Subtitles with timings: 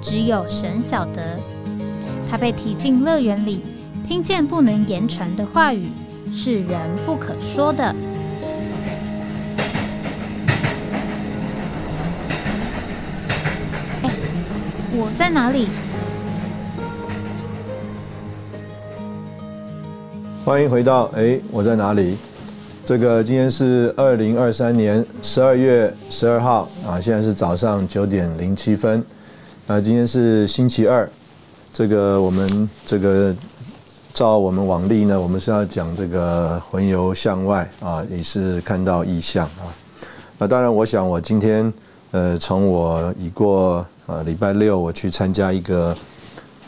[0.00, 1.38] 只有神晓得，
[2.30, 3.60] 他被提进乐园里，
[4.06, 5.88] 听见不能言传的话语，
[6.32, 7.84] 是人不可说的。
[14.02, 14.10] 哎，
[14.92, 15.68] 我在哪里？
[20.44, 22.16] 欢迎回到哎，我在哪里？
[22.84, 29.04] 这个今天是二零二三年十二月十二号啊，现在是早上九点零七分。
[29.68, 31.06] 啊，今天是星期二，
[31.74, 33.36] 这个我们这个
[34.14, 39.68] 照我们往例呢，我们是要讲这个魂游向外啊，也是看到异象啊。
[40.38, 41.70] 那当然，我想我今天
[42.12, 45.94] 呃，从我已过呃礼拜六我去参加一个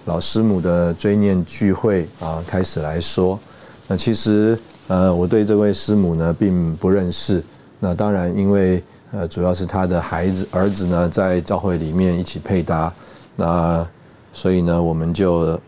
[0.05, 3.41] 老师母的追念聚会啊开始来说，
[3.89, 7.43] 那其实呃我对这位师母呢并不认识。
[7.79, 8.85] 那当然因为。
[9.13, 12.93] 呃，主要是他的孩子儿子呢，在教会里面一起配搭，
[13.35, 13.85] 那
[14.33, 15.59] 所以呢，我们就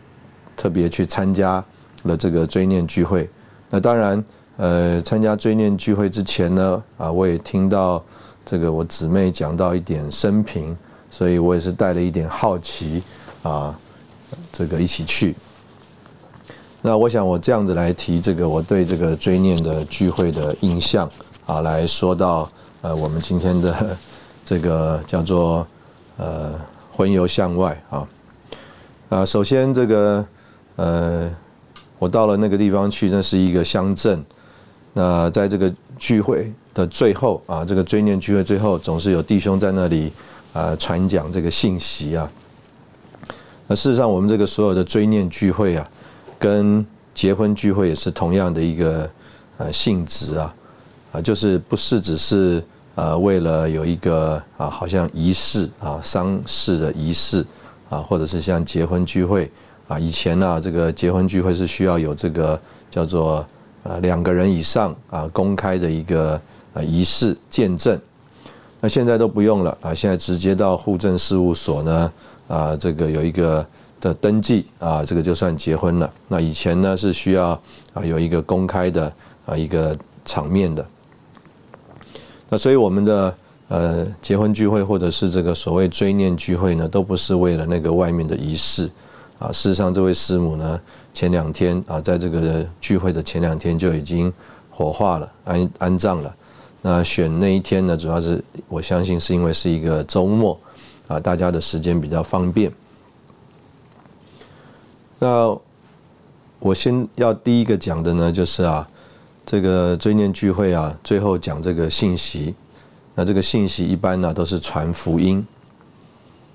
[0.57, 1.65] 特别去参加
[2.05, 3.29] 了这个追念聚会。
[3.69, 4.25] 那当然，
[4.59, 8.01] 呃，参加追念聚会之前呢，啊，我也听到
[8.47, 10.77] 这个我姊妹讲到一点生平，
[11.11, 13.03] 所以我也是带了一点好奇
[13.43, 13.77] 啊，
[14.53, 15.35] 这个一起去。
[16.81, 21.11] 那我想我这样子来提这个我对这个追念的聚会的印象
[21.45, 22.49] 啊，来说到。
[22.83, 23.97] 呃，我们今天的
[24.45, 25.65] 这个叫做
[26.17, 26.53] 呃
[26.91, 28.09] “魂游向外”啊，
[29.09, 30.27] 啊，首先这个
[30.75, 31.31] 呃，
[32.01, 34.25] 我到了那个地方去，那是一个乡镇。
[34.95, 40.13] 那在这个聚会的最后啊，这个追念聚会最后，总是有弟兄在那里
[40.53, 42.29] 啊传讲这个信息啊。
[43.69, 45.89] 那事实上，我们这个所有的追念聚会啊，
[46.37, 46.85] 跟
[47.15, 49.09] 结婚聚会也是同样的一个
[49.59, 50.55] 呃性质啊，
[51.13, 52.61] 啊，就是不是只是。
[52.95, 57.43] 呃，为了有一个啊，好像仪式啊，丧事的仪式
[57.89, 59.51] 啊，或者是像结婚聚会
[59.89, 62.61] 啊，以前呢，这个结婚聚会是需要有这个
[62.91, 63.47] 叫做
[63.83, 66.39] 呃两个人以上啊公开的一个
[66.75, 67.99] 呃仪式见证，
[68.81, 72.13] 那现在都不用了啊，现在直接到户政事务所呢
[72.47, 73.67] 啊，这个有一个
[74.03, 76.13] 的登记啊，这个就算结婚了。
[76.29, 77.59] 那以前呢是需要
[77.95, 79.11] 啊有一个公开的
[79.47, 80.87] 啊一个场面的。
[82.53, 83.35] 那所以我们的
[83.69, 88.91] 呃结婚聚会或者是这个所谓追念聚会呢，都不是为了那个外面的仪式
[89.39, 89.51] 啊。
[89.51, 90.79] 事实上，这位师母呢，
[91.15, 94.31] 前两天啊，在这个聚会的前两天就已经
[94.69, 96.35] 火化了，安安葬了。
[96.83, 100.61] 那选那一天呢，主要是我相信是因为是一个周末
[101.09, 102.71] 啊，大家的时间比较方便。
[105.19, 105.57] 那
[106.59, 108.87] 我先要第一个讲的呢，就是啊。
[109.45, 112.55] 这个追念聚会啊，最后讲这个信息。
[113.15, 115.47] 那这个信息一般呢都是传福音。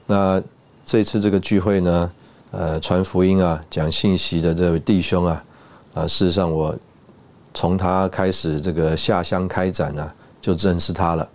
[0.07, 0.41] 那
[0.83, 2.11] 这次这个聚会呢，
[2.51, 5.43] 呃，传福音啊，讲信息的这位弟兄啊，
[5.93, 6.75] 啊，事实上我
[7.53, 10.11] 从他开始这个下乡开展呢，
[10.41, 11.29] 就认识他了。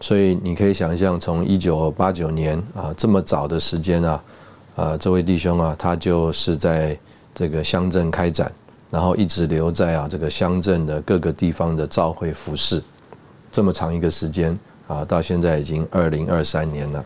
[0.00, 4.24] 所以你可以想象，从一九八九年啊这么早的时间啊，
[4.76, 6.98] 啊，这位弟兄啊，他就是在
[7.34, 8.50] 这个乡镇开展。
[8.90, 12.82] 然后一直留在啊这个乡镇的各个地方的召会服饰，
[13.52, 14.58] 这么长一个时间
[14.88, 17.04] 啊，到现在已经二零二三年了，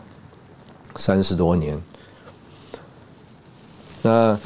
[0.95, 1.79] 三十多年。
[4.01, 4.37] 那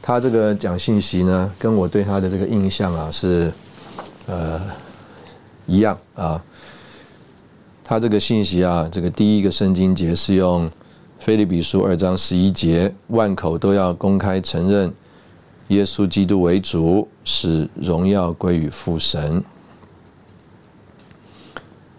[0.00, 3.52] 他这个讲信息呢，跟我对他的这个印象啊是
[4.26, 4.60] 呃
[5.66, 6.42] 一样啊。
[7.84, 10.68] 他这个信息啊，这个第一个圣经节是用
[11.18, 14.92] 《菲利比书》二章十一节，万口都要公开承认。
[15.68, 19.42] 耶稣基督为主，使荣耀归于父神。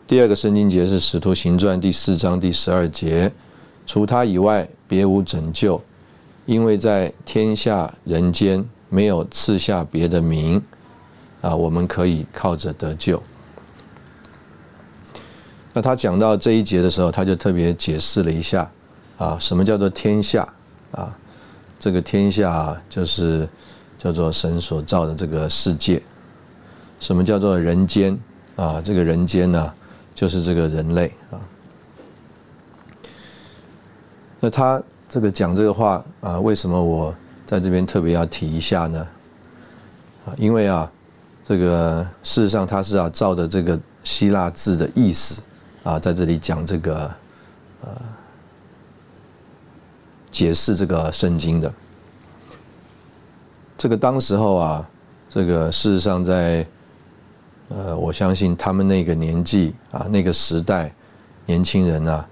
[0.08, 3.32] 第二个圣经节是《使徒行传》第四章第十二节，
[3.86, 5.80] 除他以外，别无拯救，
[6.48, 10.60] 因为在天下人间没有赐下别的名，
[11.42, 13.22] 啊，我们可以靠着得救。
[15.74, 18.72] 那他讲到这一节的时候，他就特别解释了一下，
[19.20, 20.42] 啊，什么叫做天下？
[20.92, 21.16] 啊，
[21.80, 23.48] 这个天下就是
[23.98, 26.02] 叫做神所造的这个世界。
[27.00, 28.20] 什么叫做人间？
[28.58, 29.74] 啊，这个人间呢，
[30.14, 31.40] 就是这个人类啊。
[34.42, 37.16] 那他这个讲这个话啊，为什么我
[37.46, 39.08] 在这边特别要提一下呢？
[40.26, 40.92] 啊，因为啊，
[41.48, 45.42] 这个事实上他是要照着这个希腊字的意思
[45.84, 47.10] 啊，在这里讲这个
[47.82, 47.90] 呃，
[50.32, 51.74] 解释这个圣经的。
[53.78, 54.90] 这个当时候啊，
[55.30, 56.66] 这个事实上在。
[57.72, 60.92] 呃，我相信他们那个年纪啊，那个时代，
[61.46, 62.28] 年轻人啊，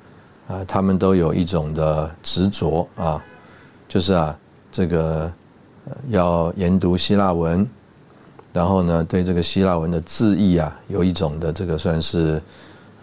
[0.47, 3.23] 啊，他们都有一种的执着啊，
[3.87, 4.35] 就是啊，
[4.71, 5.31] 这个
[6.09, 7.69] 要研读希腊文，
[8.51, 12.41] 然后呢，对这个希腊文的字义啊，有一种的这个算是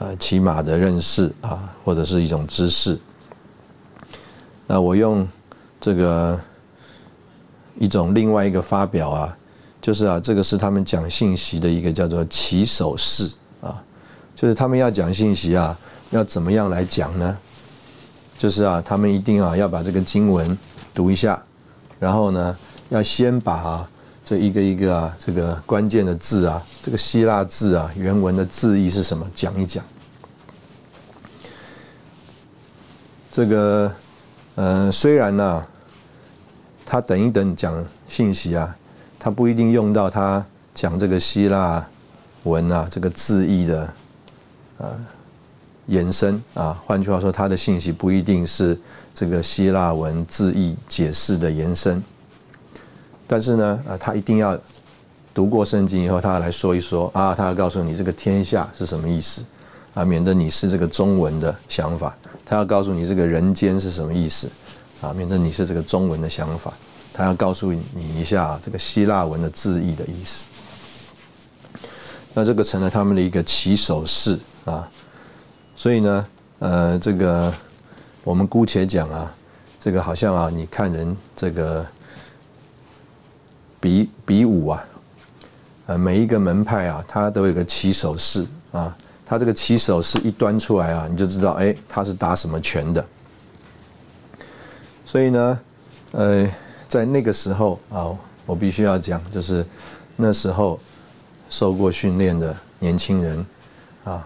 [0.01, 2.99] 呃起码的认识啊，或者是一种知识。
[4.67, 5.27] 那我用
[5.81, 6.41] 这个
[7.79, 9.37] 一种另外一个发表啊。
[9.81, 13.31] 就是啊，这个是他们讲信息的一个叫做起手式
[13.61, 13.77] 啊，
[14.35, 15.79] 就是他们要讲信息啊，
[16.09, 17.37] 要怎么样来讲呢？
[18.39, 20.57] 就是啊，他们一定啊要把这个经文
[20.95, 21.43] 读一下，
[22.01, 22.57] 然后呢，
[22.89, 23.91] 要先把啊
[24.25, 29.85] 这一个一个啊这个关键的字啊，这个希腊字啊原文的字义是什么讲一讲。
[33.31, 33.95] 这个
[34.57, 35.67] 呃，虽然呢，
[36.87, 38.77] 他等一等讲信息啊。
[39.17, 41.83] 他不一定用到他讲这个希腊
[42.43, 43.91] 文啊，这个字义的
[44.77, 44.87] 呃
[45.87, 48.79] 延伸啊，换句话说，他的信息不一定是
[49.15, 52.05] 这个希腊文字义解释的延伸。
[53.27, 54.59] 但是呢，啊，他一定要
[55.33, 59.43] 读过圣经以后，他要来说一说啊，他要告诉你这个天下是什么意思
[59.95, 62.15] 啊，免得你是这个中文的想法。
[62.45, 64.51] 他要告诉你这个人间是什么意思
[65.01, 66.73] 啊，免得你是这个中文的想法。
[67.17, 70.47] 他要告诉你一下这个希腊文的字义的意思，
[72.33, 74.91] 那这个成了他们的一个起手式啊，
[75.77, 76.27] 所以呢，
[76.59, 77.55] 呃，这个
[78.25, 79.33] 我们姑且讲啊，
[79.79, 81.87] 这个好像啊，你看人这个
[83.79, 84.85] 比比武啊，
[85.87, 93.05] 呃，每一个门派啊，它都有个起手式啊，他这个起手式一端出来啊，你就知道，哎，他是打什么拳的，
[95.05, 95.61] 所以呢，
[96.13, 96.51] 呃。
[96.87, 98.07] 在那个时候啊，
[98.47, 99.67] 我必须要讲，就是
[100.15, 100.79] 那时候
[101.51, 103.45] 受过训练的年轻人
[104.05, 104.25] 啊，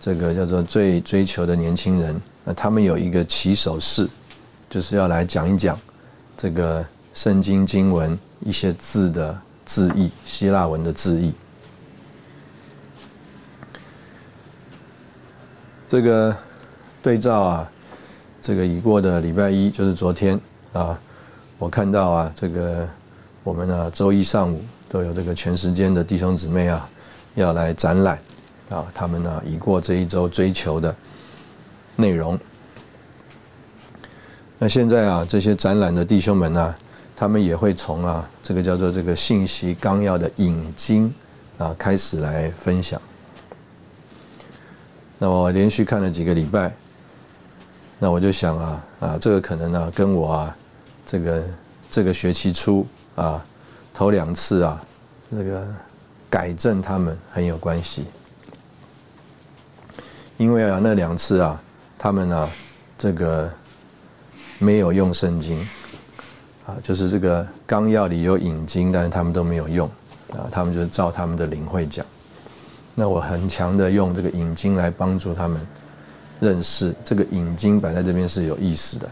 [0.00, 4.08] 这个叫做最追求的年轻人，那他们有一个起手式，
[4.68, 5.78] 就是要来讲一讲
[6.36, 6.84] 这个
[7.14, 11.32] 圣经经文一些字的字义，希腊文的字义。
[15.88, 16.36] 这个
[17.02, 17.70] 对照啊，
[18.42, 20.38] 这个已过的礼拜一就是昨天
[20.74, 20.98] 啊。
[21.58, 22.86] 我看到啊，这个
[23.42, 26.88] 我们呢周一上午都有这个全时间的弟兄姊妹啊，
[27.34, 28.18] 要来展览
[28.68, 30.94] 啊，他们呢已过这一周追求的
[31.96, 32.38] 内容。
[34.58, 36.74] 那现在啊，这些展览的弟兄们呢，
[37.16, 41.12] 他们也会从啊这个叫做这个信息纲要的引经
[41.56, 43.00] 啊开始来分享。
[45.18, 46.72] 那我连续看了几个礼拜，
[47.98, 50.56] 那我就想啊啊，这个可能呢跟我啊。
[51.10, 51.42] 这个
[51.88, 53.42] 这个学期初啊，
[53.94, 54.84] 头两次啊，
[55.30, 55.66] 那个
[56.28, 58.04] 改正他们很有关系，
[60.36, 61.58] 因为啊那两次啊，
[61.96, 62.46] 他们啊
[62.98, 63.50] 这个
[64.58, 65.58] 没有用圣经
[66.66, 69.88] 啊，就是这个纲要里有引经，但是他们都没有用
[70.34, 72.04] 啊，他们就是照他们的领会讲。
[73.00, 75.64] 那我很强的用这个引经来帮助他们
[76.40, 79.10] 认识这个引经摆在这边是有意思的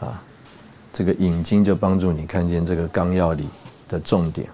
[0.00, 0.22] 啊。
[0.90, 3.46] 这个引经就帮助你看见这个纲要里
[3.90, 4.48] 的重点，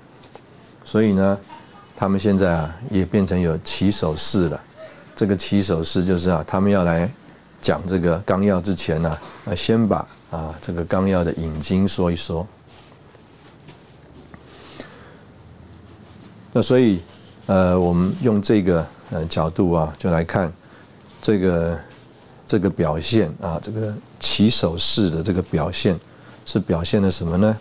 [0.84, 1.38] 所以呢，
[1.94, 4.60] 他们现在啊也变成有起手式了。
[5.14, 7.08] 这个起手式就是啊，他们要来
[7.60, 12.44] 讲这个纲要之前呢，呃，先把啊这个纲要的引经说一说。
[16.52, 17.00] 那所以
[17.46, 20.52] 呃，我们用这个呃角度啊，就来看
[21.22, 21.78] 这个
[22.46, 25.98] 这个表现啊，这个起手式的这个表现。
[26.48, 27.58] 是表现了什么呢？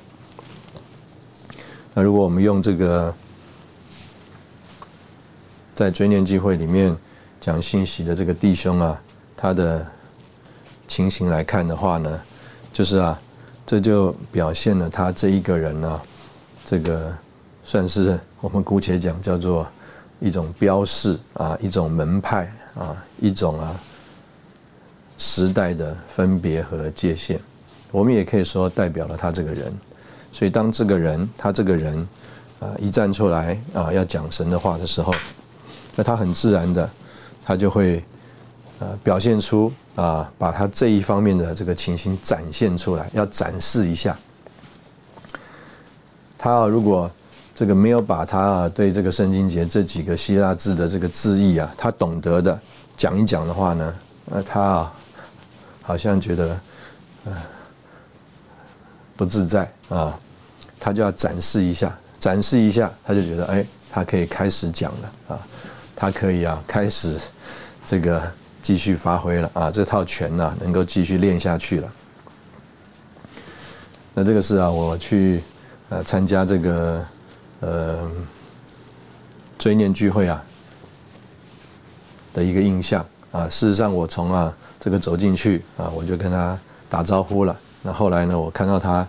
[1.96, 3.12] 那如果我们用这个
[5.74, 6.96] 在追念机会里面
[7.42, 9.02] 讲信息的这个弟兄啊，
[9.36, 9.84] 他的
[10.88, 12.22] 情形来看的话呢，
[12.72, 13.20] 就是啊，
[13.66, 16.02] 这就表现了他这一个人呢，
[16.64, 17.12] 这个
[17.64, 19.68] 算是我们姑且讲叫做
[20.20, 23.76] 一种标示啊，一种门派啊，一种啊
[25.18, 27.40] 时代的分别和界限。
[27.90, 29.74] 我们也可以说代表了他这个人。
[30.32, 32.08] 所以当这个人他这个人
[32.60, 35.12] 啊一站出来啊要讲神的话的时候，
[35.96, 36.88] 那他很自然的
[37.44, 37.98] 他就会
[38.80, 44.16] 啊表现出啊把他这一方面的这个情形展现出来，要展示一下。
[46.38, 47.10] 他啊如果
[47.56, 52.60] 这个没有把他啊对这个圣经节这几个希腊字的这个字义啊他懂得的
[52.96, 53.96] 讲一讲的话呢，
[54.26, 54.94] 那他啊
[55.82, 56.60] 好像觉得
[57.24, 57.34] 呃
[59.16, 60.20] 不自在啊。
[60.78, 65.40] 他就要展示一下，展示一下，他就觉得哎，他可以开始讲了啊，
[65.96, 67.18] 他可以啊开始
[67.84, 68.22] 这个
[68.62, 71.92] 继续发挥了啊，这套拳呐能够继续练下去了。
[74.14, 75.42] 那这个是啊，我去
[75.90, 77.04] 呃参加这个
[77.66, 78.12] 呃
[79.58, 80.44] 追念聚会啊
[82.34, 83.50] 的一个印象啊。
[83.50, 86.58] 事实上，我从啊这个走进去啊，我就跟他
[86.88, 87.58] 打招呼了。
[87.82, 89.08] 那后来呢，我看到他。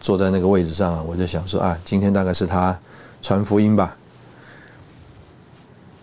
[0.00, 2.78] 坐在那个位置上啊，我就想说啊，今天大概是他
[3.22, 3.96] 传福音吧。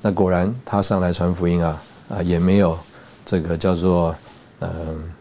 [0.02, 1.80] 那果然他上来传福音啊，
[2.10, 2.76] 啊也没有
[3.24, 4.16] 这个叫做
[4.62, 5.14] 嗯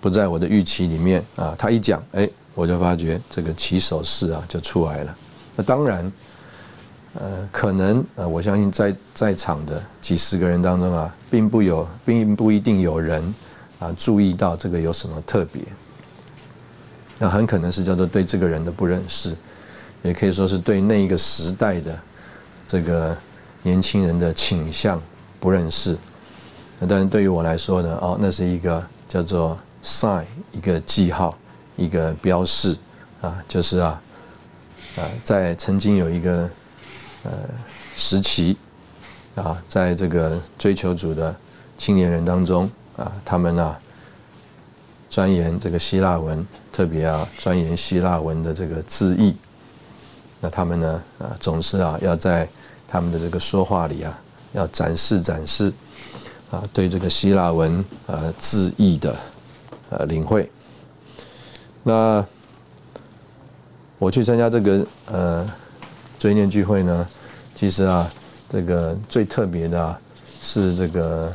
[0.00, 1.54] 不在我的预期里面啊。
[1.56, 5.16] 他一讲，哎，我就发觉这个起手式啊就出来了。
[5.54, 6.12] 那当然，
[7.14, 13.34] 呃，可能呃，我相信在在场的几十个人当中啊，并不有，并不一定有人
[13.78, 15.62] 啊注意到这个有什么特别。
[17.18, 19.36] 那很可能是叫做对这个人的不认识，
[20.02, 21.98] 也可以说是对那一个时代的
[22.66, 23.16] 这个
[23.62, 25.00] 年轻人的倾向
[25.38, 25.96] 不认识。
[26.80, 31.38] 那当然对于我来说呢，哦，那是一个叫做 sign，一个记号，
[31.76, 32.76] 一个标示
[33.20, 34.02] 啊，就是啊，
[34.96, 36.48] 啊，在曾经有一个
[37.24, 37.32] 呃
[37.96, 38.56] 时期
[39.34, 41.34] 啊，在这个追求主的
[41.76, 43.78] 青年人当中啊，他们啊。
[45.10, 49.36] 钻研这个希腊文，特别啊钻研希腊文的这个字义。
[50.40, 52.48] 那他们呢啊总是啊要在
[52.88, 54.18] 他们的这个说话里啊
[54.54, 55.70] 要展示展示
[56.50, 59.14] 啊对这个希腊文呃字义的
[59.90, 60.50] 呃领会。
[61.82, 62.24] 那
[64.02, 65.48] 我去参加这个呃
[66.18, 67.08] 追念聚会呢，
[67.54, 68.12] 其实啊
[68.48, 70.00] 这个最特别的啊
[70.40, 71.32] 是这个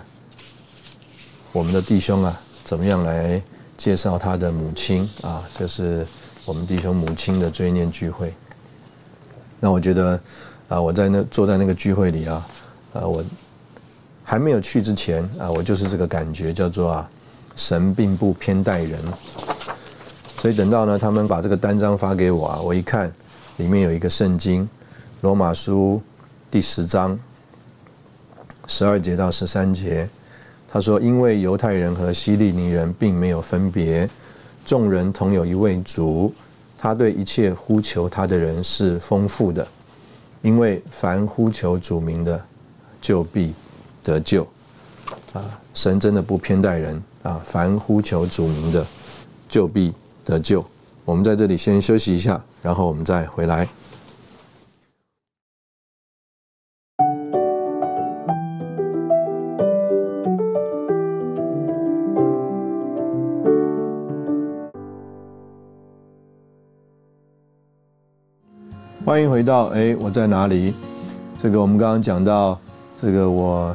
[1.53, 3.41] 我们的弟兄啊怎么样来。
[3.77, 6.03] 介绍他的母亲啊，这是
[6.45, 8.33] 我们弟兄母亲的追念聚会。
[9.59, 10.19] 那我觉得
[10.67, 12.47] 啊，我在那坐在那个聚会里啊，
[12.93, 13.24] 啊，我
[14.24, 17.09] 还没有去之前啊，我就是这个感觉，叫做啊，
[17.55, 19.00] 神并不偏待人。
[20.39, 23.12] 所以等到呢，他们把这个单张发给我啊，我一看，
[23.58, 24.70] 里面有一个圣经，
[25.22, 26.01] 罗马书
[26.51, 27.20] 第十章
[28.67, 30.08] 十二节到十三节。
[30.70, 34.08] 他说：“因为犹太人和希利尼人并没有分别，
[34.65, 36.34] 众人同有一位主，
[36.77, 39.65] 他对一切呼求他的人是丰富的。
[40.44, 42.39] 因为凡呼求主名的，
[43.01, 43.53] 就必
[44.03, 44.46] 得救。
[45.34, 47.41] 啊，神真的不偏待人啊！
[47.44, 48.86] 凡呼求主名的，
[49.50, 49.94] 就必
[50.27, 50.63] 得救。
[51.05, 53.65] 我们在这里先休息一下，然后我们再回来。”
[69.05, 70.74] 欢迎回到哎，我在哪里？
[71.41, 72.60] 这个我们刚刚讲到，
[73.01, 73.74] 这个我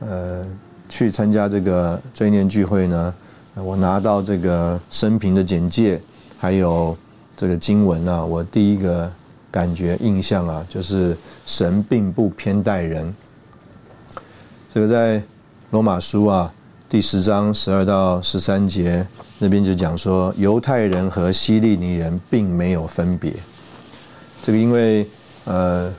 [0.00, 0.46] 呃
[0.86, 3.14] 去参加这个追念聚会呢，
[3.62, 5.98] 我拿到这个生平的简介，
[6.38, 6.96] 还有
[7.34, 9.10] 这个经文啊，我第一个
[9.50, 13.14] 感觉印象啊，就是神并不偏待人。
[14.72, 15.22] 这个在
[15.70, 16.52] 罗马书啊
[16.86, 19.06] 第十章十二到十三节
[19.38, 23.32] 那边就讲说，犹太人和希利尼人并没有分别。
[24.42, 25.08] 这个因为
[25.46, 25.90] 呃，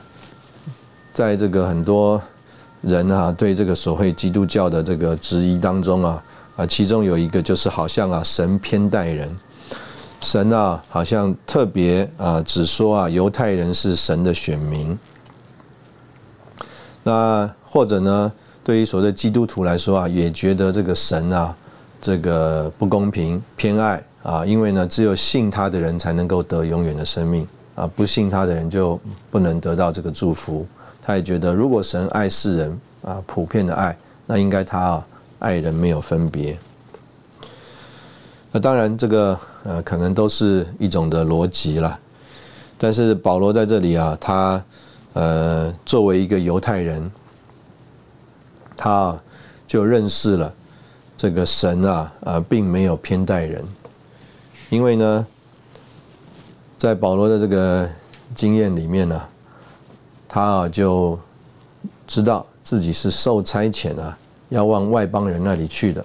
[1.12, 2.22] 在这个很多
[2.82, 6.22] 人啊对这个所谓基督教的这个质疑当中啊
[6.58, 9.34] 啊，其中有一个就是好像啊神偏待人，
[10.20, 14.98] 神啊好像特别啊只说啊犹太人是神的选民，
[17.04, 18.32] 那或者呢
[18.64, 21.56] 对于所谓基督徒来说啊，也觉得这个神啊
[22.00, 27.46] 这个不公平偏爱啊，因为呢只有信他的人才能够得永远的生命。
[27.76, 29.00] 啊，不信他的人就
[29.30, 30.66] 不能得到这个祝福。
[31.00, 33.96] 他也觉得，如果神爱世人啊，普遍的爱
[34.26, 35.06] 那应该他啊
[35.38, 36.58] 爱人没有分别。
[38.50, 41.98] 那当然，这个呃可能都是一种的逻辑了。
[42.78, 44.64] 但是保罗在这里啊，他
[45.12, 47.10] 呃作为一个犹太人，
[48.76, 49.18] 他
[49.66, 50.54] 就认识了
[51.16, 53.64] 这个神啊，呃并没有偏待人，
[54.70, 55.26] 因为呢，
[56.78, 57.90] 在保罗的这个
[58.34, 59.20] 经验里面呢，
[60.28, 61.18] 他啊就
[62.06, 64.16] 知道自己是受差遣啊，
[64.48, 66.04] 要往外邦人那里去的，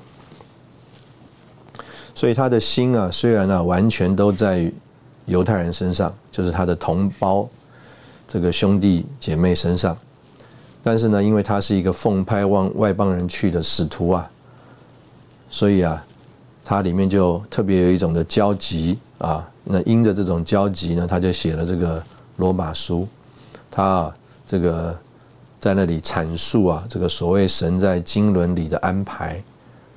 [2.14, 4.72] 所以他的心啊，虽然呢完全都在
[5.26, 7.48] 犹太人身上，就是他的同胞
[8.28, 9.98] 这个兄弟姐妹身上，
[10.84, 14.30] 但是呢，因为他是一个奉派往外邦人去的使徒啊，
[15.50, 16.06] 所以啊，
[16.66, 19.50] 他里面就特别有一种的焦急啊。
[19.64, 22.04] 那因着这种焦急呢，他就写了这个
[22.36, 23.08] 罗马书，
[23.72, 25.00] 他啊这个
[25.63, 29.41] 在那里阐述啊，这个所谓神在经纶里的安排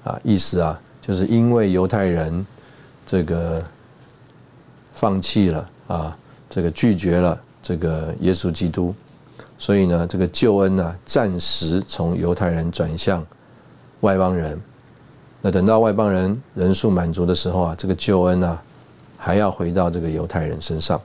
[0.04, 2.46] 啊，意思啊，就是因为犹太人
[3.04, 3.60] 这个
[4.94, 6.16] 放弃了啊，
[6.48, 8.94] 这个拒绝了这个耶稣基督，
[9.58, 13.26] 所以呢，这个救恩呢，暂时从犹太人转向
[14.02, 14.56] 外邦人。
[15.42, 18.56] 那等到外邦人人数满足的时候啊，这个救恩呢。
[19.18, 21.00] 还要回到这个犹太人身上，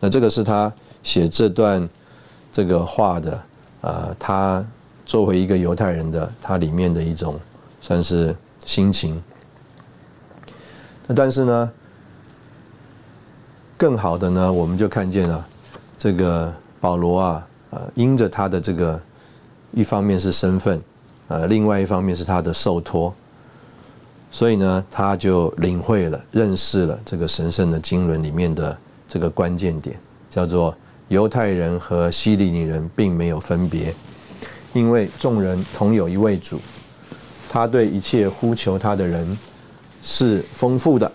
[0.00, 0.72] 那这个是他
[1.02, 1.86] 写这段
[2.50, 3.38] 这个话的，
[3.80, 4.64] 呃，他
[5.06, 7.38] 作为一个犹太人的，他里面的一种
[7.80, 9.22] 算是心情。
[11.06, 11.72] 那但是呢，
[13.76, 15.46] 更好的呢，我们就看见了
[15.96, 19.00] 这个保罗啊，呃，因着他的这个
[19.72, 20.82] 一方面是身份，
[21.28, 23.14] 呃，另外一方面是他的受托。
[24.30, 28.76] 所以呢，他就领会了、认识了这个神圣的经纶里面的
[29.08, 30.76] 这个关键点，叫做
[31.08, 33.94] 犹太人和希利尼人并没有分别，
[34.72, 36.60] 因为众人同有一位主，
[37.48, 39.38] 他对一切呼求他的人
[40.02, 41.10] 是丰富的，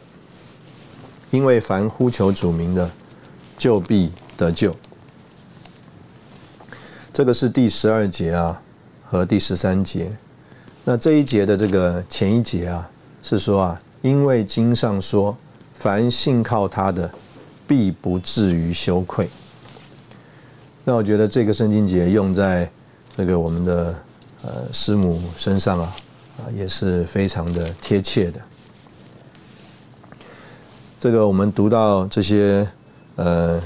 [1.31, 2.89] 因为凡呼求主名的，
[3.57, 4.75] 就必得救。
[7.13, 8.61] 这个是第十二节啊
[9.05, 10.11] 和第十三节，
[10.83, 12.89] 那这一节的这个前一节啊。
[13.25, 15.37] 是说啊，因为经上说，
[15.75, 17.09] 凡信靠他的，
[17.65, 19.29] 必不至于羞愧。
[20.85, 22.69] 那我觉得这个圣经节用在
[23.15, 23.95] 这个我们的
[24.43, 25.95] 呃师母身上啊，
[26.39, 28.41] 啊也是非常的贴切的。
[30.99, 32.67] 这个我们读到这些
[33.15, 33.61] 呃，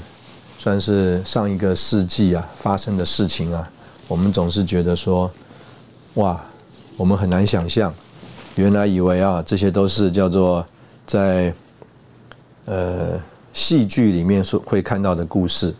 [0.58, 3.68] 算是上一个世纪啊发生的事情啊，
[4.06, 5.28] 我们总是觉得说，
[6.14, 6.40] 哇，
[6.96, 7.92] 我们很难想象。
[8.54, 10.64] 原来以为啊，这些都是叫做
[11.04, 11.52] 在
[12.66, 13.20] 呃
[13.52, 15.74] 戏剧里面所会看到的故事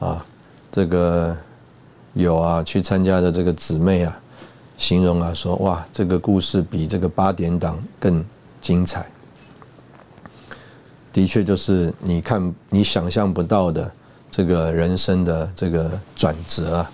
[0.00, 0.24] 啊。
[0.78, 1.36] 这个
[2.14, 4.16] 有啊，去参加的这个姊妹啊，
[4.76, 8.24] 形容啊说哇，这个故事比这个八点档更
[8.60, 9.04] 精彩。
[11.12, 13.90] 的确，就是你看你想象不到的
[14.30, 16.90] 这个人生的这个转折啊。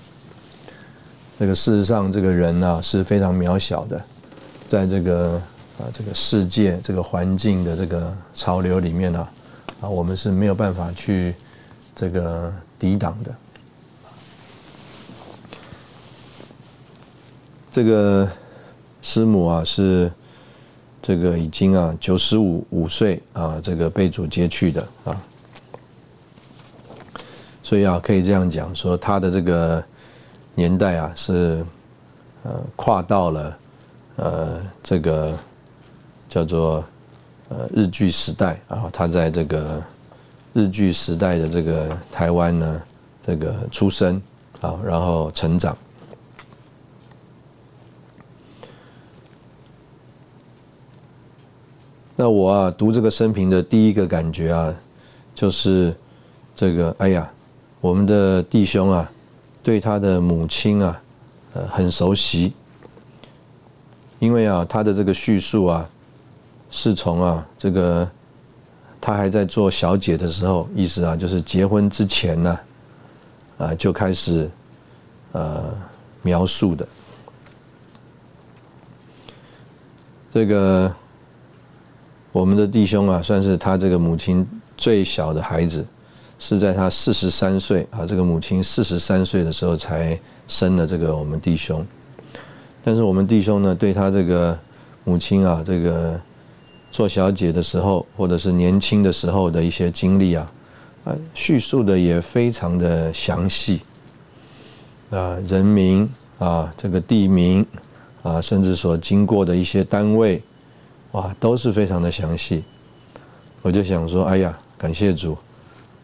[1.39, 4.03] 这个事实上，这个人呢是非常渺小的。
[4.67, 5.33] 在这个
[5.77, 9.29] 啊这个世界这个环境的这个潮流里面呢，
[9.83, 11.35] 啊我们是没有办法去
[11.95, 13.35] 这个抵挡的。
[17.75, 18.31] 这个
[19.03, 20.09] 师母啊是
[21.03, 25.21] 这个已经啊九十五五岁啊这个被主接去的啊，
[27.65, 29.85] 所以啊可以这样讲说他的这个
[30.55, 31.67] 年代啊是
[32.45, 33.59] 呃跨到了。
[34.17, 35.37] 呃，这个
[36.29, 36.85] 叫做
[37.49, 39.83] 呃日剧时代啊，他在这个
[40.53, 42.83] 日剧时代的这个台湾呢，
[43.27, 44.23] 这个出生
[44.61, 45.77] 啊，然后成长。
[52.17, 54.73] 那我啊读这个生平的第一个感觉啊，
[55.35, 55.95] 就是
[56.55, 57.29] 这个哎呀，
[57.81, 59.11] 我们的弟兄啊，
[59.65, 61.01] 对他的母亲啊，
[61.55, 62.53] 呃很熟悉。
[64.21, 65.89] 因为啊，他的这个叙述啊，
[66.71, 68.09] 是从啊这个
[69.01, 72.61] 他还在做小姐的时候，意思啊就是结婚之前呢，
[73.59, 74.49] 啊就开始
[75.33, 75.65] 呃
[76.23, 76.87] 描述的。
[80.33, 80.95] 这个
[82.35, 84.45] 我们的弟兄啊，算是他这个母亲
[84.77, 85.87] 最小的孩子，
[86.41, 90.19] 是在他四十三岁啊，这个母亲四十三岁的时候才
[90.49, 91.87] 生了这个我们弟兄。
[92.83, 94.59] 但是我们弟兄呢，对他这个
[95.05, 96.21] 母亲啊，这个
[96.91, 100.53] 做小姐的时候，或者是年轻的时候的一些经历啊，
[101.05, 103.81] 啊，叙述的也非常的详细。
[105.11, 107.65] 啊，人名啊，这个地名
[108.25, 110.43] 啊，甚至所经过的一些单位，
[111.15, 112.65] 哇，都是非常的详细。
[113.63, 115.39] 我就想说，哎呀，感谢主，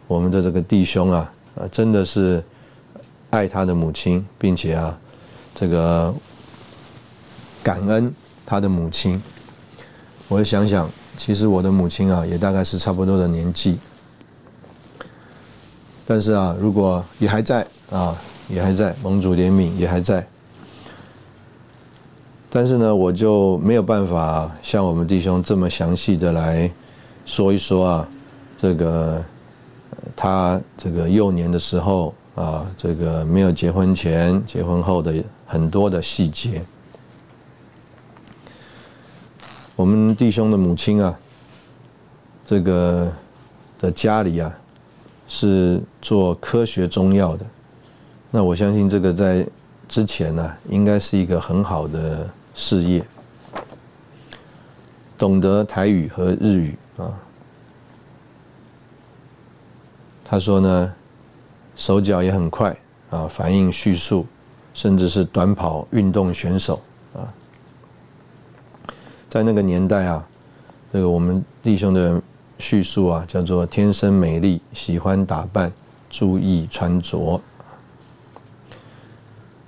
[0.07, 2.43] 我们的这个弟兄啊，啊，真的是
[3.31, 4.97] 爱他的母亲，并且啊，
[5.53, 6.15] 这个
[7.61, 8.15] 感恩
[8.47, 9.21] 他的母亲。
[10.29, 13.81] 我就想想，其实我的母亲啊，也大概是差不多的年纪，
[16.07, 18.17] 但是啊，如果也还在啊，
[18.49, 20.25] 也还在，盟主怜悯也还在，
[22.51, 26.71] 但是呢，我就没有办法像我们弟兄这么详细的来。
[27.27, 28.09] 说一说啊，
[28.57, 29.23] 这个
[30.17, 35.15] 他这个幼年的时候啊，这个没有结婚前、结婚后的
[35.47, 36.61] 很多的细节。
[39.77, 41.17] 我们弟兄的母亲啊，
[42.45, 43.13] 这个
[43.79, 44.53] 的家里啊，
[45.29, 47.47] 是做科学中药的。
[48.29, 49.47] 那我相信这个在
[49.87, 52.29] 之前呢，应该是一个很好的
[52.61, 53.03] 事业，
[55.17, 56.77] 懂得台语和日语。
[56.99, 57.09] 啊，
[60.23, 60.95] 他说呢，
[61.75, 62.77] 手脚也很快
[63.09, 64.27] 啊，反应迅速，
[64.75, 66.83] 甚至是短跑运动选手
[67.15, 67.25] 啊。
[69.31, 70.29] 在那个年代啊，
[70.93, 72.21] 这个我们弟兄的
[72.59, 75.73] 叙述啊，叫做天生美丽，喜欢打扮，
[76.11, 77.41] 注意穿着。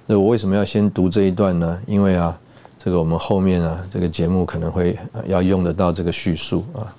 [0.05, 1.81] 那我为什么要先读这一段呢？
[1.87, 2.39] 因为啊，
[2.85, 6.93] 这个我们后面啊，这个节目可能会要用得到这个叙述啊。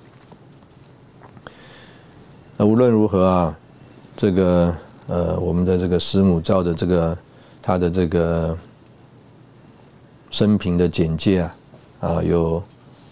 [2.56, 3.58] 那无论如何啊，
[4.16, 4.74] 这个
[5.08, 7.18] 呃，我们的这个师母照着这个
[7.60, 8.56] 他的这个
[10.30, 11.56] 生平的简介啊，
[12.00, 12.62] 啊，有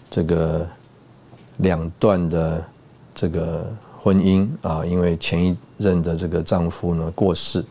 [0.09, 0.67] 这个
[1.57, 2.65] 两段的
[3.13, 7.63] 这个婚姻啊，因为前一任的这个丈夫呢过世，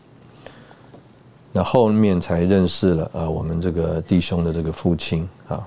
[1.53, 5.65] 那后面才认识了啊，我们这个弟兄的这个父亲啊，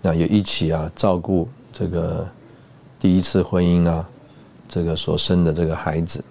[0.00, 2.24] 那也一起啊照顾这个
[3.00, 4.08] 第一次婚姻啊。
[4.68, 6.22] 这个所生的这个孩子，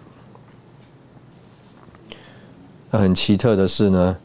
[2.92, 4.18] 那很奇特的是呢，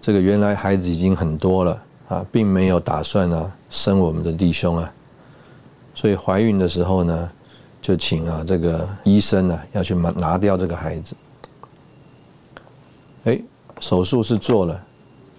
[0.00, 4.90] 这个原来孩子已经很多了啊，并没有打算啊生我们的弟兄啊，
[5.94, 7.30] 所以怀孕的时候呢，
[7.82, 11.14] 就请啊这个医生呢要去拿拿掉这个孩子。
[13.80, 14.84] 手术是做了，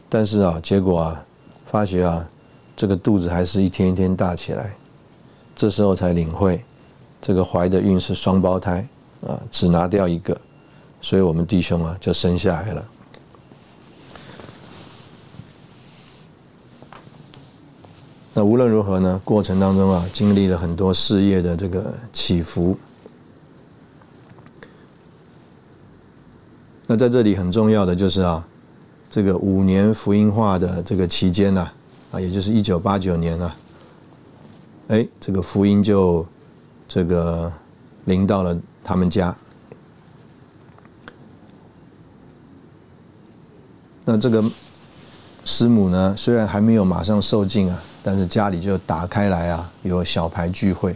[0.10, 1.26] 但是啊，结果啊，
[1.66, 2.28] 发觉啊，
[2.76, 4.76] 这个肚子还是一天一天大起来，
[5.56, 6.62] 这时候才领会。
[7.22, 8.86] 这个怀的孕是双胞胎
[9.28, 10.36] 啊，只拿掉一个，
[11.02, 12.86] 所以我们弟兄啊就生下来了。
[18.34, 22.76] 那无论如何呢，过程当中啊，经历了很多事业的这个起伏。
[26.92, 28.46] 那在这里很重要的就是啊，
[29.10, 31.72] 这个五年福音化的这个期间呢，
[32.12, 33.56] 啊，也就是一九八九年啊，
[34.90, 36.26] 哎，这个福音就。
[36.90, 37.50] 这个
[38.04, 39.34] 临到了他们家，
[44.04, 44.44] 那这个
[45.46, 50.94] 师母呢，虽然还没有马上受尽啊，但是家里就打开来啊，有小牌聚会。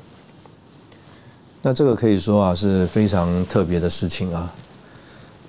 [1.61, 4.53] 那这个可以说啊是非常特别的事情啊，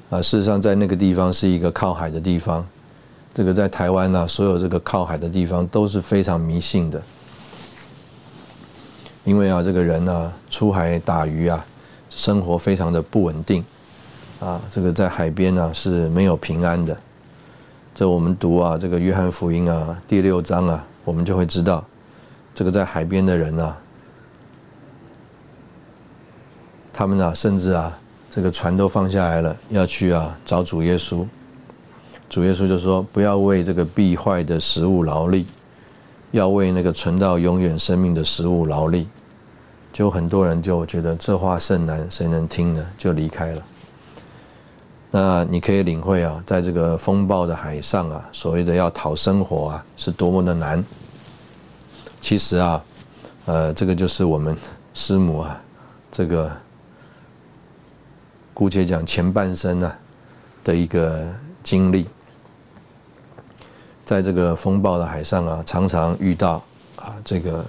[0.08, 2.64] 啊，事实上在那个地方是一个靠海的地方，
[3.34, 7.02] 这个在台湾呢，所有这个靠海的地方都是非常迷信的。
[9.24, 11.66] 因为啊，这个人呢出海打鱼啊，
[12.08, 13.64] 生活非常的不稳定，
[14.38, 16.96] 啊，这个在海边呢是没有平安的。
[17.92, 21.84] 这我们读啊，这个约翰福音啊第六章啊，我们就会知道，
[22.54, 23.76] 这个在海边的人啊，
[26.92, 27.98] 他们啊甚至啊
[28.36, 31.24] 这个船都放下来了，要去啊找主耶稣。
[32.28, 35.46] 主耶稣就说：不要为这个必坏的食物劳力，
[36.32, 39.08] 要为那个存到永远生命的食物劳力。
[39.90, 42.86] 就很多人就觉得这话甚难，谁能听呢？
[42.98, 43.62] 就离开了。
[45.10, 50.84] 那你可以领会啊，在这个风暴的海上啊，所谓的要讨生活啊，是多么的难。
[52.20, 52.84] 其实啊，
[53.46, 54.54] 呃，这个就是我们
[54.92, 55.58] 师母啊，
[56.12, 56.52] 这个
[58.56, 59.98] 姑且讲前半生啊
[60.64, 61.30] 的一个
[61.62, 62.06] 经历，
[64.02, 66.64] 在这个风暴的海上啊，常常遇到
[66.96, 67.62] 啊这个。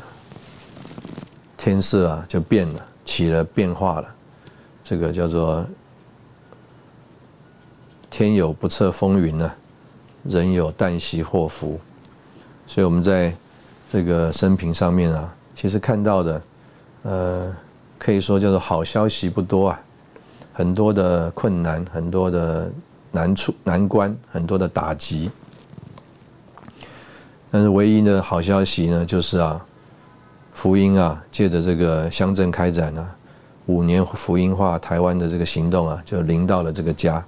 [1.58, 4.16] 天色啊，就变了，起了变化了。
[4.84, 5.66] 这个叫做
[8.10, 9.52] “天有不测风云”呢，
[10.24, 11.78] 人有旦夕祸福。
[12.68, 13.36] 所以我们在
[13.92, 16.42] 这个生平上面啊，其实看到的，
[17.02, 17.54] 呃，
[17.98, 19.82] 可以说叫做好消息不多啊，
[20.58, 22.72] 很多的困难，很多的
[23.12, 25.30] 难处、难关，很多的打击。
[27.52, 29.64] 但是唯一的好消息呢，就是啊，
[30.54, 33.08] 福音啊，借着这个乡镇开展呢，
[33.68, 37.24] 五年福音化台湾的这个行动啊，就临到了这个家。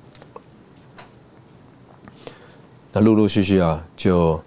[2.91, 4.41] 那陆陆续续啊，就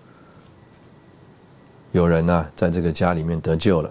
[1.93, 3.89] 有人呢，在这个家里面得救了。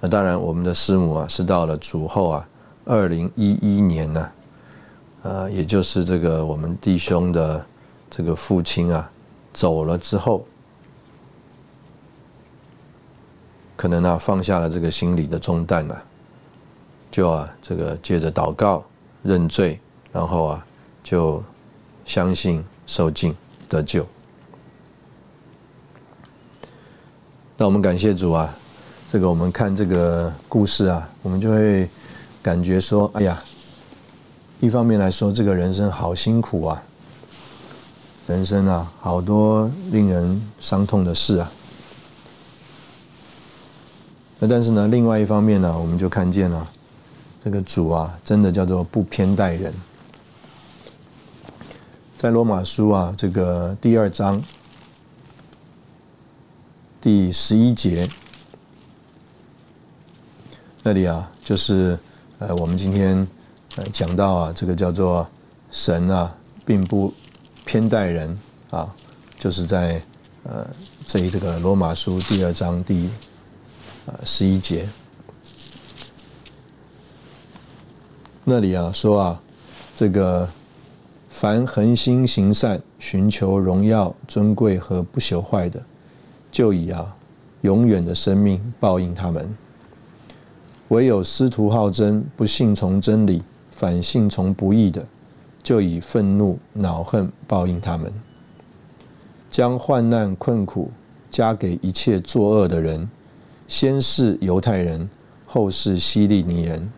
[0.00, 2.47] 那当然，我们的师母啊，是到了主后啊，
[2.88, 4.32] 二零一一年呢，
[5.22, 7.64] 呃，也就是这个我们弟兄的
[8.08, 9.10] 这个父亲啊，
[9.52, 10.46] 走了之后。
[13.76, 15.94] 可能呢，放下了这个心理的重担呢，
[17.10, 18.82] 就啊，这个借着祷告
[19.22, 19.78] 认罪，
[20.10, 20.66] 然后啊，
[21.04, 21.44] 就
[22.06, 23.36] 相信受尽
[23.68, 24.04] 得救。
[27.58, 28.52] 那我们感谢主啊，
[29.12, 31.88] 这个我们看这个故事啊，我们就会
[32.42, 33.42] 感觉说，哎呀，
[34.60, 36.82] 一方面来说，这个人生好辛苦啊，
[38.26, 41.50] 人生啊，好多令人伤痛的事啊。
[44.38, 46.66] 那但是呢，另外一方面呢，我们就看见了
[47.44, 49.74] 这个主啊，真的叫做不偏待人。
[52.16, 54.42] 在罗马书啊，这个第二章
[57.00, 58.08] 第十一节
[60.82, 61.98] 那里啊，就是
[62.38, 63.26] 呃，我们今天
[63.76, 65.28] 呃讲到啊，这个叫做
[65.70, 67.12] 神啊，并不
[67.64, 68.38] 偏待人
[68.70, 68.94] 啊，
[69.38, 70.00] 就是在
[70.44, 70.66] 呃
[71.06, 73.10] 这一这个罗马书第二章第。
[74.06, 74.88] 啊，十一节
[78.44, 79.40] 那里啊说啊，
[79.94, 80.48] 这个
[81.28, 85.84] 凡恒心行善、寻求荣耀、尊贵和不朽坏的，
[86.50, 87.14] 就以啊
[87.60, 89.44] 永远的生命报应他们；
[90.88, 95.06] 唯有师徒好真、不信从真理、反信从不义的，
[95.62, 98.10] 就以愤怒、恼恨报应他们，
[99.50, 100.90] 将患难困苦
[101.30, 103.08] 加给一切作恶的人。
[103.66, 105.06] 先是犹太人，
[105.44, 106.90] 后是希利尼人，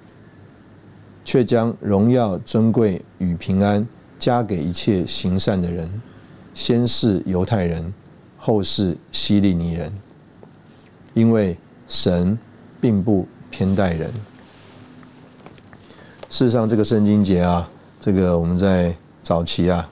[1.24, 3.84] 却将荣耀、尊贵与平安
[4.20, 5.90] 加给一切行善的人。
[6.54, 7.92] 先是犹太人，
[8.36, 9.92] 后是希利尼人，
[11.12, 11.56] 因为
[11.88, 12.38] 神
[12.80, 14.10] 并不偏待人。
[16.30, 19.88] 事实上，这个圣经节啊，这个我们在早期啊，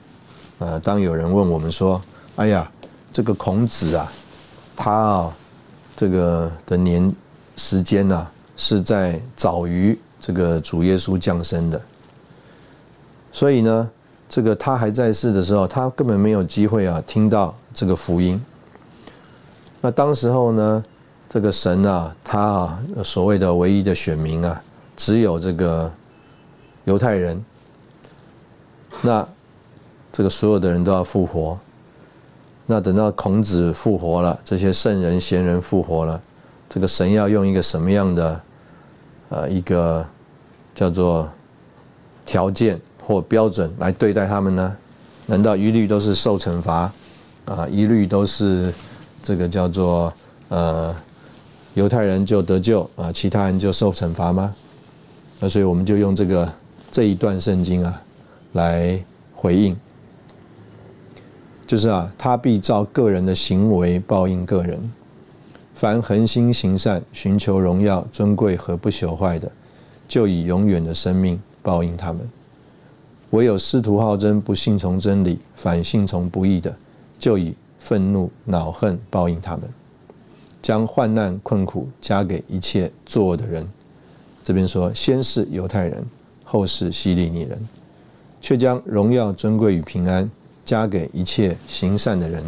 [0.59, 2.01] 呃，当有人问我们说
[2.37, 2.71] ：“哎呀，
[3.12, 4.11] 这个孔子啊，
[4.77, 5.37] 他啊。”
[6.01, 7.12] 这个的年
[7.57, 8.25] 时间呢，
[8.57, 11.83] 是在早于这个主耶稣降生的，
[13.33, 13.90] 所以呢，
[14.29, 18.40] 这个他还在世的时候，他根本没有机会啊听到这个福音。
[19.81, 20.85] 那当时候呢，
[21.29, 24.61] 这个神啊，他啊所谓的唯一的选民啊，
[24.97, 25.91] 只有这个
[26.85, 27.45] 犹太人。
[29.03, 29.27] 那
[30.12, 31.59] 这个所有的人都要复活。
[32.67, 36.21] 那等到孔子复活了，这些圣人贤人复活了，
[36.69, 38.41] 这个神要用一个什么样的
[39.29, 40.05] 呃一个
[40.75, 41.29] 叫做
[42.27, 44.77] 条件或标准来对待他们呢？
[45.27, 46.93] 难道一律都是受惩罚
[47.45, 47.67] 啊？
[47.69, 48.73] 一律都是
[49.23, 50.12] 这个叫做
[50.49, 50.95] 呃
[51.74, 54.54] 犹太人就得救啊，其他人就受惩罚吗？
[55.40, 56.52] 那所以我们就用这个
[56.90, 58.02] 这一段圣经啊
[58.52, 58.98] 来
[59.35, 59.76] 回应。
[61.66, 64.92] 就是啊，他必照个人的行为报应个人。
[65.74, 69.48] 凡恒心行善、寻求荣耀、尊贵和不朽坏的，
[70.09, 72.22] 就以永远的生命报应他们；
[73.31, 76.74] 唯有师徒好争、不信从真理、反信从不义的，
[77.16, 79.62] 就以愤怒、恼恨报应他们。
[80.62, 83.68] 将患难困苦加给一切作恶的人。
[84.44, 86.05] 这边说，先是犹太人，
[86.44, 87.68] 后是希利尼人，
[88.40, 90.31] 却将荣耀、尊贵与平安。
[90.64, 92.44] 加给一切行善的人，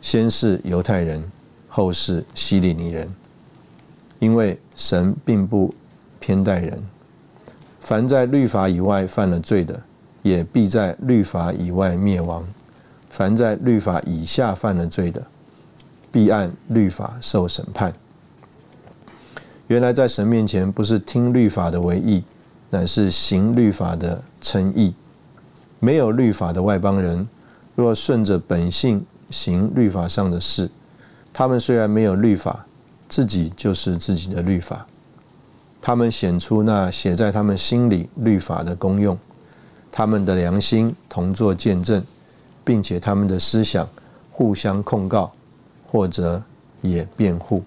[0.00, 1.22] 先是犹太人，
[1.68, 3.06] 后是希利尼人。
[4.18, 5.74] 因为神并不
[6.18, 6.82] 偏待人，
[7.80, 9.78] 凡在律法以外犯了罪的，
[10.22, 12.42] 也必在律法以外灭亡；
[13.10, 15.22] 凡在律法以下犯了罪的，
[16.10, 17.92] 必按律法受审判。
[19.66, 22.24] 原来在神面前，不是听律法的为义，
[22.70, 24.94] 乃是行律法的称义。
[25.78, 27.28] 没有律法的外邦人，
[27.74, 30.70] 若顺着本性行律法上的事，
[31.32, 32.66] 他们虽然没有律法，
[33.08, 34.86] 自己就是自己的律法。
[35.80, 39.16] 他们显出那写在他们心里律法的功用，
[39.92, 42.02] 他们的良心同作见证，
[42.64, 43.88] 并且他们的思想
[44.32, 45.32] 互相控告，
[45.88, 46.40] 或者
[46.82, 47.64] 也辩护。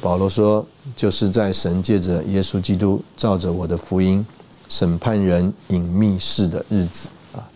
[0.00, 4.26] 保罗说，就是在神借着耶稣基督，照着我的福音。
[4.66, 7.46] 审判人隐秘事的日子啊，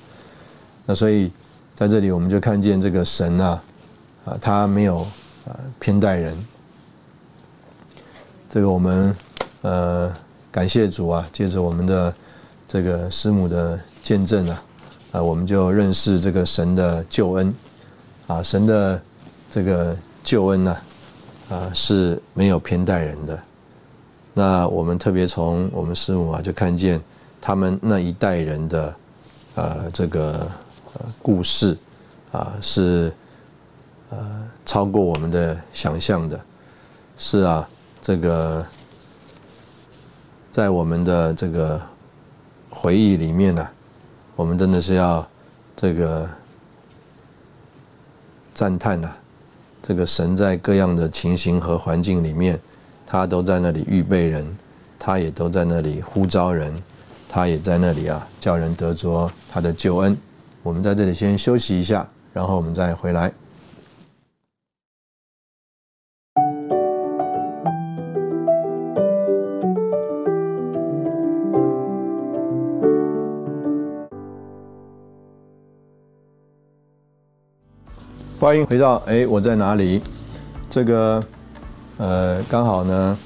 [0.85, 1.33] 那所以
[1.75, 3.63] 在这里我们就看见这个神啊，
[4.27, 4.99] 啊，他没有
[5.47, 6.37] 啊偏待人。
[8.51, 9.17] 这个我们
[9.63, 10.15] 呃
[10.53, 12.15] 感谢主啊，借着我们的
[12.69, 14.63] 这个师母的见证啊，
[15.13, 17.53] 啊，我们就认识这个神的救恩
[18.27, 19.01] 啊，神的
[19.51, 20.77] 这个救恩呢，
[21.49, 23.43] 啊是没有偏待人的。
[24.35, 27.01] 那我们特别从我们师母啊，就看见
[27.41, 28.95] 他们那一代人的
[29.55, 30.49] 呃这个
[31.23, 31.77] 故事
[32.31, 33.13] 啊，是
[34.11, 36.41] 呃超过我们的想象的。
[37.17, 37.69] 是啊，
[38.01, 38.65] 这个
[40.53, 41.81] 在我们的这个
[42.71, 43.69] 回忆里面呢，
[44.37, 45.27] 我们真的是要
[45.75, 46.29] 这个
[48.55, 49.11] 赞叹呐，
[49.89, 52.61] 这个神在各样的情形和环境里面。
[53.07, 54.47] 他都在那里预备人，
[54.99, 56.71] 他也都在那里呼召人，
[57.27, 60.15] 他也在那里啊，叫人得着他的救恩。
[60.63, 63.33] 我们在这里先休息一下，然后我们再回来。
[78.41, 80.01] 欢迎回到哎，我在哪里？
[80.71, 81.23] 这个。
[81.97, 83.19] 呃，刚好呢，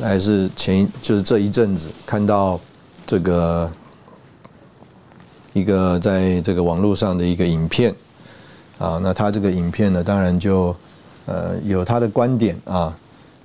[0.00, 2.60] 还是前就是这一阵子看到
[3.04, 3.68] 这个
[5.52, 7.92] 一个在这个网络上的一个影片
[8.78, 10.72] 啊，那他这个影片呢，当然就
[11.26, 12.96] 呃有他的观点啊。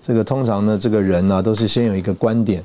[0.06, 2.64] 这个通常呢，这个人呢都是先有一个观点，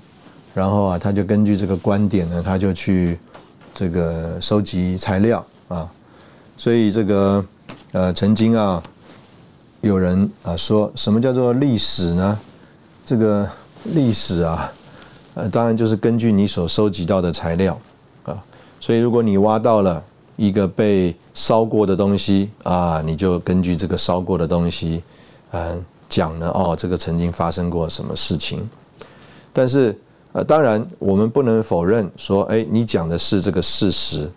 [0.53, 3.19] 然后啊，他就根据这个观点呢，他就去
[3.75, 5.91] 这个收集材料啊。
[6.59, 7.43] 所以这个
[7.93, 8.83] 呃曾经啊。
[9.83, 12.39] 有人啊说什么叫做历史呢？
[13.03, 13.49] 这个
[13.85, 14.71] 历史啊，
[15.33, 17.81] 呃，当然就是根据你所收集到的材料
[18.25, 18.37] 啊。
[18.79, 20.05] 所以如果你挖到了
[20.37, 25.03] 一个被烧过的东西啊，你就根据这个烧过的东西，
[25.53, 28.69] 嗯，讲呢哦，这个曾经发生过什么事情。
[29.51, 29.99] 但是
[30.33, 34.31] 呃，当然我们不能否认说，哎，你讲的是这个事实，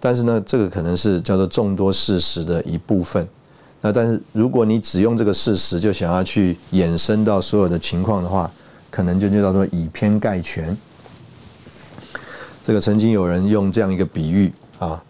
[0.00, 3.26] 但是呢，这个可能是叫做众多事实的一部分。
[3.80, 8.50] 那但是如果你只用这个事实就想要去衍生到所有的情况的话，
[8.90, 10.76] 可能就叫做以偏概全。
[12.64, 15.02] 这个曾经有人用这样一个比喻啊，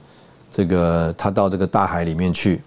[0.54, 2.60] 这个他到这个大海里面去，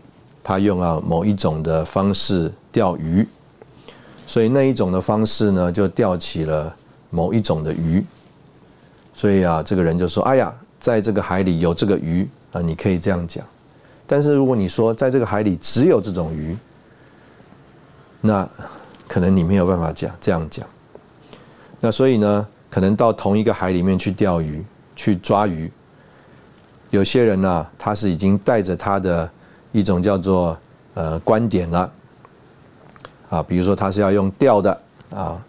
[0.44, 3.28] 他用啊某一种的方式钓鱼，
[4.28, 6.76] 所以那一种的方式呢就钓起了
[7.10, 8.04] 某一种的鱼，
[9.14, 13.46] 所以啊这个人就说：“哎呀，在这个海里有这个鱼啊，你可以这样讲。”
[14.06, 16.58] 但是如果你说在这个海里只有这种鱼，
[18.20, 18.46] 那
[19.08, 20.68] 可能你没有办法讲这样讲。
[21.80, 24.62] 那所以呢，可能到同一个海里面去钓鱼、
[24.96, 25.72] 去抓鱼，
[26.90, 29.32] 有些人呢，他是已经带着他的
[29.72, 30.58] 一种叫做
[30.94, 31.92] 呃观点了，
[33.30, 35.42] 啊，比如说他是要用钓的啊，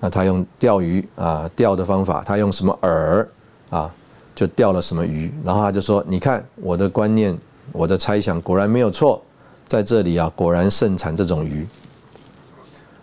[0.00, 3.26] 那他用钓鱼啊钓的方法，他用什么饵
[3.68, 3.94] 啊，
[4.40, 7.36] 就钓了什么鱼，然后他就说：你看我的观念。
[7.72, 9.22] 我的猜想果然没有错，
[9.68, 11.64] 在这里啊，果然盛产这种鱼。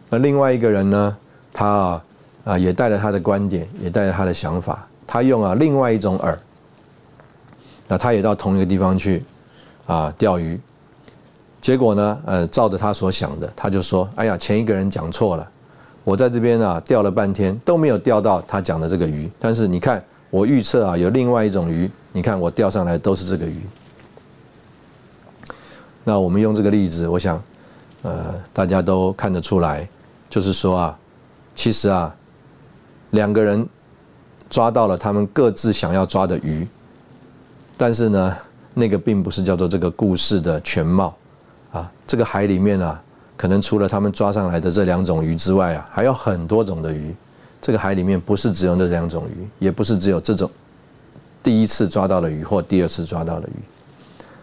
[0.10, 1.18] 那另外一个人呢，
[1.54, 2.04] 他啊
[2.44, 6.36] 啊也带了他的观点，也带了他的想法，他用啊另外一种饵。
[7.88, 9.24] 那他也到同一个地方去
[9.86, 10.60] 啊钓鱼，
[11.62, 15.48] 结果呢，呃，照着他所想的，他就说：“哎呀，前一个人讲错了，
[16.04, 23.60] 我在这边啊钓了半天都没有钓到他讲的这个鱼，但是你看我预测啊有另外一种鱼，你看我钓上来都是这个鱼。”
[26.04, 27.42] 那我们用这个例子，我想，
[28.02, 29.88] 呃，大家都看得出来，
[30.30, 31.00] 就是说啊，
[31.54, 32.16] 其实啊，
[33.12, 33.68] 两个人
[34.50, 36.66] 抓到了他们各自想要抓的鱼，
[37.76, 38.38] 但是呢，
[38.74, 41.14] 那个并不是叫做这个故事的全貌
[41.74, 41.92] 啊。
[42.08, 43.02] 这个海里面啊，
[43.36, 47.14] 可能除了他们抓上来的这两种鱼之外啊，还有很多种的鱼。
[47.68, 50.50] 这个海里面不是只有那两种鱼，也不是只有这种
[51.44, 53.60] 第一次抓到的鱼或第二次抓到的鱼。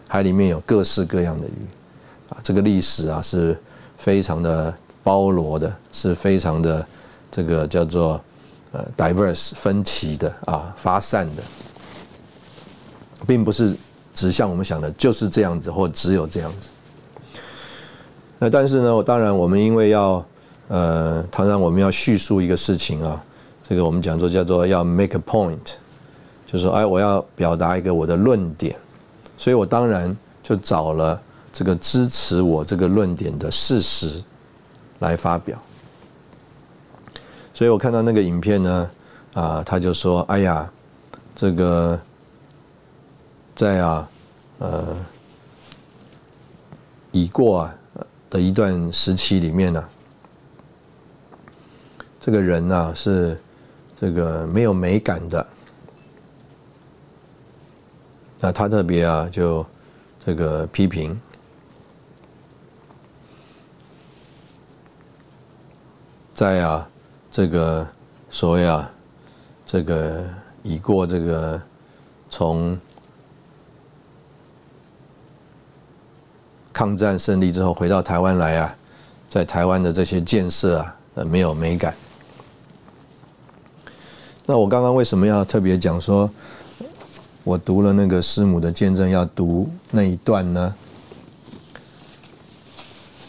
[0.07, 3.59] 海里面有各式各样的鱼，啊，这个历史啊是
[3.97, 6.87] 非常的包罗的，是非常的
[7.33, 8.23] 这个叫做
[8.73, 11.43] 呃 diverse 分歧的啊发散的，
[13.27, 13.75] 并不是
[14.13, 16.69] 只像我们想的就是这样子或只有这样子。
[18.39, 20.23] 那但是呢，我当然我们因为要
[20.69, 23.23] 呃，他让我们要叙述一个事情啊，
[23.69, 25.75] 这个我们讲做叫做要 make a point，
[26.47, 28.77] 就是说哎，我要表达一个我的论点。
[29.37, 31.21] 所以我当然就找了
[31.53, 34.23] 这个支持我这个论点的事实
[35.01, 35.61] 来发表。
[37.53, 38.91] 所以我看到那个影片呢，
[39.35, 40.71] 啊，他就说：“哎呀，
[41.35, 41.99] 这个
[43.55, 44.09] 在啊，
[44.59, 44.97] 呃，
[47.11, 47.75] 已过啊
[48.31, 49.85] 的一段时期里面呢，
[52.25, 53.39] 这个人呢是
[54.01, 55.47] 这个没有美感的。
[58.41, 59.65] 那他特别啊，就
[60.25, 61.21] 这个批评，
[66.35, 66.89] 在啊
[67.31, 67.87] 这个
[68.31, 68.91] 所谓啊
[69.67, 70.25] 这个
[70.63, 71.61] 已过这个
[72.31, 72.79] 从
[76.73, 78.75] 抗战胜利之后回到台湾来啊，
[79.29, 81.95] 在台湾的这些建设啊，呃没有美感。
[84.47, 86.31] 那我刚刚为什么要特别讲说？
[87.45, 90.75] 我读了那个师母的见证，要读那一段呢，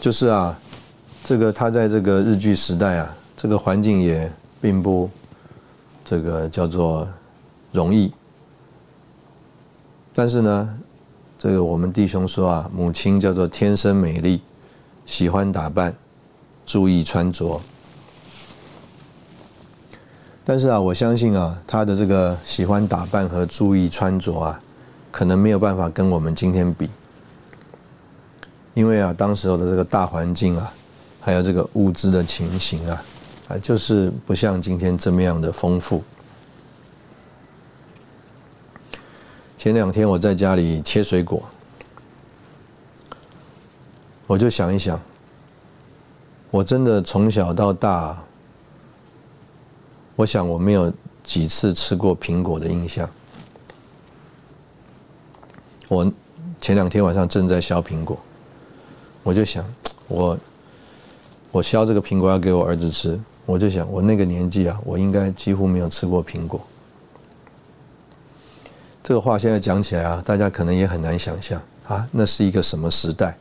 [0.00, 0.58] 就是啊，
[1.22, 5.10] 这个他在这个日据时代啊，这个环境也并不
[6.02, 7.06] 这个叫做
[7.72, 8.10] 容易，
[10.14, 10.78] 但是呢，
[11.38, 14.40] 这个我们弟兄说啊，母亲叫做天生美丽，
[15.04, 15.94] 喜欢打扮，
[16.64, 17.60] 注意穿着。
[20.48, 24.60] 但是啊，我相信啊，他的这个喜欢打扮和注意穿着啊，
[25.10, 26.88] 可能没有办法跟我们今天比，
[28.72, 30.72] 因为啊，当时候的这个大环境啊，
[31.20, 33.02] 还有这个物资的情形啊，
[33.48, 36.04] 啊，就是不像今天这么样的丰富。
[39.58, 41.42] 前两天我在家里切水果，
[44.28, 45.00] 我就想一想，
[46.52, 48.22] 我真的从小到大。
[50.16, 50.90] 我想我没有
[51.22, 53.08] 几次吃过苹果的印象。
[55.88, 56.10] 我
[56.58, 58.18] 前两天晚上正在削苹果，
[59.22, 59.62] 我就想
[60.08, 60.38] 我
[61.52, 66.66] 我削这个苹果要给我儿子吃，我就想我那个年纪啊，我应该几乎没有吃过苹果。
[69.02, 73.36] 这个话现在讲起来啊，大家可能也很难想象啊，那是一个什么时代？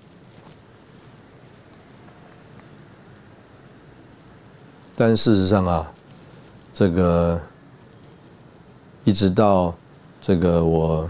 [4.97, 5.91] 但事实上啊。
[6.75, 7.39] 这个
[9.05, 9.73] 一直到
[10.21, 11.09] 这个我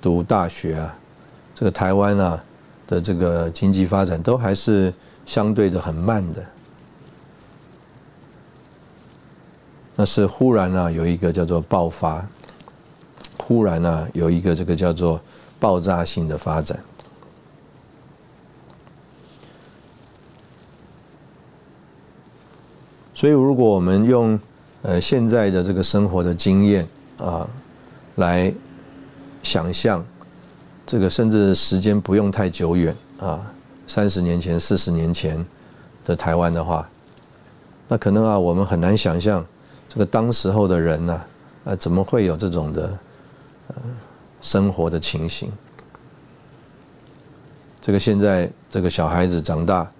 [0.00, 0.96] 读大学啊，
[1.56, 2.44] 这个台湾啊
[2.86, 4.94] 的这个经济发展都还是
[5.26, 6.46] 相对的很慢的。
[9.96, 12.24] 那是忽然啊有一个叫做爆发，
[13.36, 15.20] 忽然啊有一个这个叫做
[15.58, 16.78] 爆炸性的发展。
[23.24, 24.38] 所以，如果我们用
[24.82, 27.48] 呃现在的这个生活的经验啊，
[28.16, 28.52] 来
[29.42, 30.04] 想象
[30.84, 33.50] 这个，甚至时间不用太久远啊，
[33.86, 35.42] 三十年前、四十年前
[36.04, 36.86] 的台湾的话，
[37.88, 39.42] 那可能啊，我们很难想象
[39.88, 41.24] 这个当时候的人呢，
[41.64, 42.98] 呃，怎么会有这种的
[43.68, 43.76] 呃
[44.42, 45.50] 生活的情形？
[47.80, 49.90] 这个现在这个小孩子长大。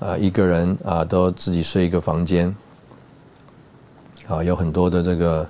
[0.00, 2.54] 啊，一个人啊，都自己睡一个房间，
[4.26, 5.48] 啊，有很多的这个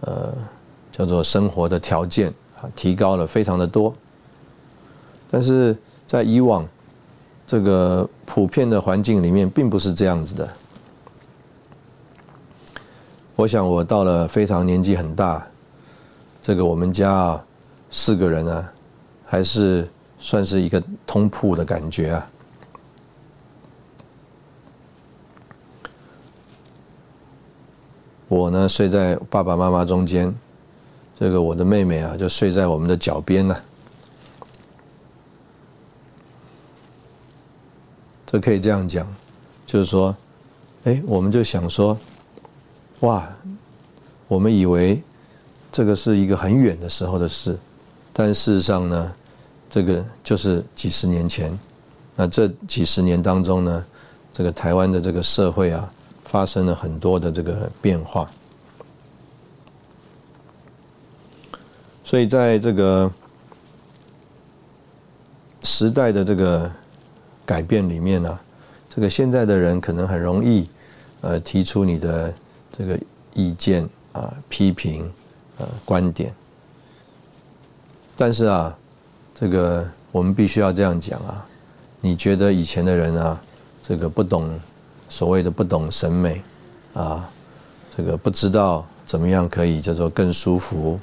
[0.00, 0.34] 呃
[0.92, 2.28] 叫做生活的条件
[2.60, 3.92] 啊，提高了非常的多。
[5.30, 6.66] 但是在以往
[7.46, 10.48] 这个普遍的环境里面，并不是这样子的。
[13.36, 15.46] 我想我到了非常年纪很大，
[16.42, 17.44] 这个我们家啊
[17.90, 18.72] 四个人啊，
[19.24, 22.30] 还是算是一个通铺的感觉啊。
[28.30, 30.32] 我呢睡在爸爸妈妈中间，
[31.18, 33.56] 这个我的妹妹啊就睡在我们的脚边呢。
[38.24, 39.04] 这可以这样讲，
[39.66, 40.14] 就是说，
[40.84, 41.98] 哎，我们就想说，
[43.00, 43.28] 哇，
[44.28, 45.02] 我们以为
[45.72, 47.58] 这个是一个很远的时候的事，
[48.12, 49.12] 但事实上呢，
[49.68, 51.58] 这个就是几十年前。
[52.14, 53.84] 那这几十年当中呢，
[54.32, 55.92] 这个台湾的这个社会啊。
[56.30, 58.30] 发生了很多的这个变化，
[62.04, 63.10] 所以在这个
[65.64, 66.70] 时代的这个
[67.44, 68.38] 改变里面呢，
[68.88, 70.70] 这个现在的人可能很容易
[71.22, 72.32] 呃提出你的
[72.78, 72.96] 这个
[73.34, 75.12] 意见啊、批评
[75.58, 76.32] 呃观点，
[78.16, 78.78] 但是啊，
[79.34, 81.44] 这个我们必须要这样讲啊，
[82.00, 83.40] 你觉得以前的人啊，
[83.82, 84.48] 这个不懂。
[85.10, 86.40] 所谓的不懂审美，
[86.94, 87.28] 啊，
[87.94, 90.98] 这个不知道怎么样可以叫做更舒服，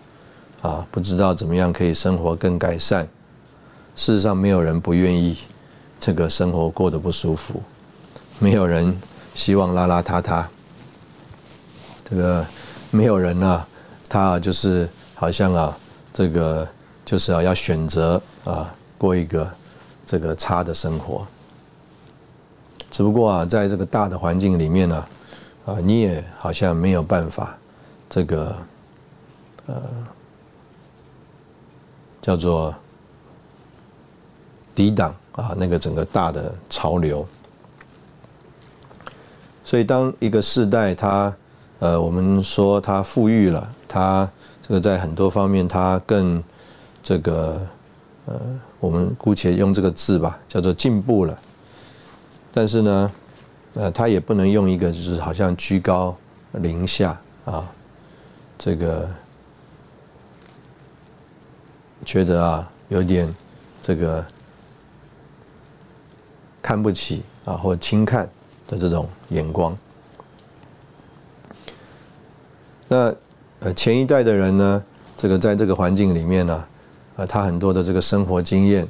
[0.62, 3.08] 啊，不知道怎么样可以生活更改善。
[3.96, 5.38] 事实上，没有人不愿意
[6.00, 7.62] 这个生活过得不舒服，
[8.40, 8.98] 没有人
[9.36, 10.46] 希望邋邋遢遢。
[12.10, 12.46] 这个
[12.90, 13.66] 没有人呢，
[14.08, 15.78] 他就是好像啊，
[16.14, 16.66] 这个
[17.04, 19.50] 就是啊要选择啊，过一个
[20.06, 21.28] 这个差的生活。
[22.90, 25.06] 只不过啊，在这个大的环境里面呢，
[25.66, 27.58] 啊，你也好像没有办法，
[28.10, 28.56] 这个，
[29.68, 29.82] 呃，
[32.22, 32.74] 叫做
[34.74, 37.28] 抵挡啊那个整个大的潮流。
[39.64, 41.36] 所以，当一个世代它，
[41.80, 44.28] 呃，我们说它富裕了，它
[44.66, 46.42] 这个在很多方面它更
[47.04, 47.62] 这个，
[48.28, 48.40] 呃，
[48.80, 51.38] 我们姑且用这个字吧，叫做进步了。
[52.58, 53.12] 但是呢，
[53.76, 56.18] 呃，他也不能用一个就是好像居高
[56.54, 57.72] 临下啊，
[58.58, 59.08] 这个
[62.04, 63.32] 觉得啊有点
[63.80, 64.26] 这个
[66.64, 68.28] 看不起啊或轻看
[68.68, 69.78] 的这种眼光。
[72.88, 73.14] 那
[73.60, 74.84] 呃前一代的人呢，
[75.16, 76.68] 这个在这个环境里面呢，
[77.18, 78.88] 呃，他很多的这个生活经验，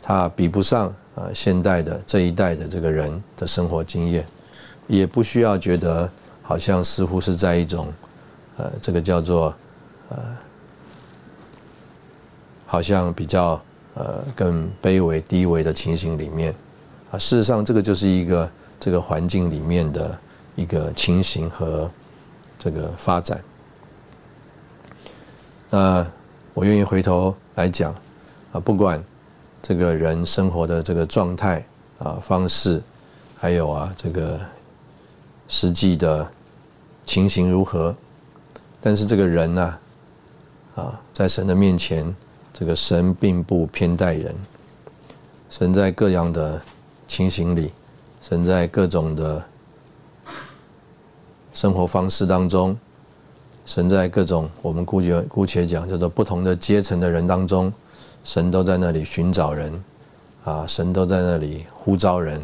[0.00, 0.90] 他比不上。
[1.16, 4.24] 呃，现代的这一代的这个人的生活经验，
[4.86, 6.08] 也不需要觉得
[6.40, 7.92] 好像似乎是在一种，
[8.56, 9.52] 呃，这个叫做
[10.08, 10.16] 呃，
[12.64, 13.60] 好像比较
[13.94, 16.54] 呃更卑微低微的情形里面，
[17.10, 18.48] 啊，事实上这个就是一个
[18.78, 20.16] 这个环境里面的
[20.54, 21.90] 一个情形和
[22.56, 23.42] 这个发展。
[25.68, 26.06] 那
[26.54, 27.92] 我愿意回头来讲，
[28.52, 29.04] 啊，不管。
[29.62, 31.64] 这个人生活的这个状态
[31.98, 32.82] 啊方式，
[33.38, 34.40] 还有啊这个
[35.48, 36.28] 实际的
[37.06, 37.94] 情形如何？
[38.80, 39.78] 但是这个人呢，
[40.74, 42.14] 啊在神的面前，
[42.52, 44.34] 这个神并不偏待人。
[45.50, 46.60] 神在各样的
[47.06, 47.72] 情形里，
[48.22, 49.44] 神在各种的
[51.52, 52.78] 生活方式当中，
[53.66, 57.72] 神在各种我们姑且姑且讲叫做不同的阶层的人当中。
[58.24, 59.84] 神都在那里寻找人，
[60.44, 62.40] 啊，神都在那里呼召人，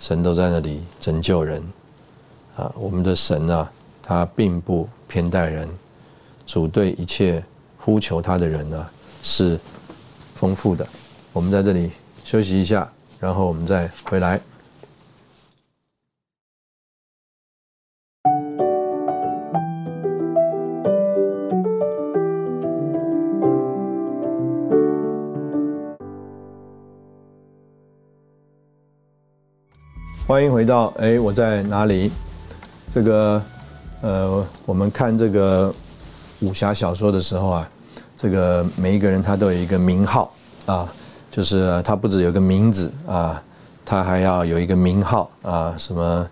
[0.00, 1.62] 神都在那里拯救人，
[2.56, 3.70] 啊，我们的神啊，
[4.02, 5.68] 他并不偏待人，
[6.46, 7.42] 主对一切
[7.78, 8.86] 呼求他的人呢
[9.22, 9.58] 是
[10.34, 10.86] 丰富的。
[11.32, 11.90] 我们在这里
[12.24, 12.90] 休息一下，
[13.20, 14.40] 然后我们再回来。
[30.26, 32.10] 欢迎回到哎，我在哪里？
[32.94, 33.42] 这个
[34.00, 35.70] 呃，我们看这个
[36.40, 37.68] 武侠小说的时候啊，
[38.16, 40.32] 这个每一个人他都有一个名号
[40.64, 40.90] 啊，
[41.30, 43.42] 就是他不止有个名字啊，
[43.84, 46.26] 他还要有一个名号啊，什么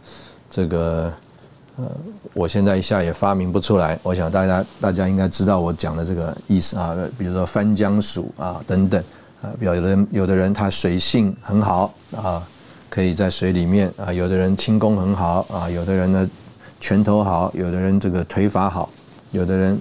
[0.48, 1.12] 这个
[1.76, 1.84] 呃，
[2.32, 4.00] 我现在一下也发明不出来。
[4.02, 9.04] 我想大家大家应该知道我讲的这个意思啊，比如说翻江鼠啊等等
[9.42, 12.42] 啊，比如有的人有的人他水性很好啊。
[12.92, 16.30] 可以在水里面啊，有的人轻功很好啊，有的人呢
[16.78, 18.90] 拳头好，有的人这个腿法好，
[19.30, 19.80] 有的人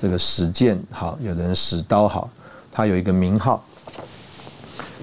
[0.00, 2.30] 这个使剑好，有的人使刀好，
[2.70, 3.60] 他有一个名号。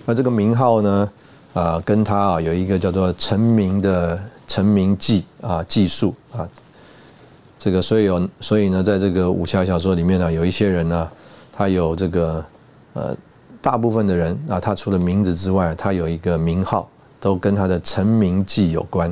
[0.06, 1.12] 那这个名号呢，
[1.54, 4.18] 啊，跟他啊有一个叫做成名的
[4.48, 6.48] 成名技啊技术啊，
[7.60, 11.10] 这个所以有所以呢，在这个武侠小说里面呢，有一些人呢，
[11.52, 12.46] 他有这个
[12.94, 13.14] 呃，
[13.62, 16.90] 大部分的人啊，他除了名字之外，他有一个名号。
[17.26, 19.12] 都跟他的成名记有关，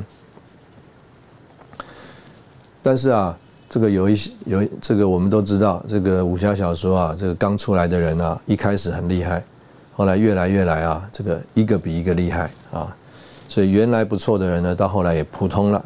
[2.80, 3.36] 但是啊，
[3.68, 9.42] 这个有一些有这个我们都知道，这个武侠小说啊，这个刚出来的人啊，一开始很厉害，
[9.96, 12.96] 后来越来越来啊，这个一个比一个厉害啊，
[13.48, 15.84] 所以原来不错的人呢，到后来也普通了。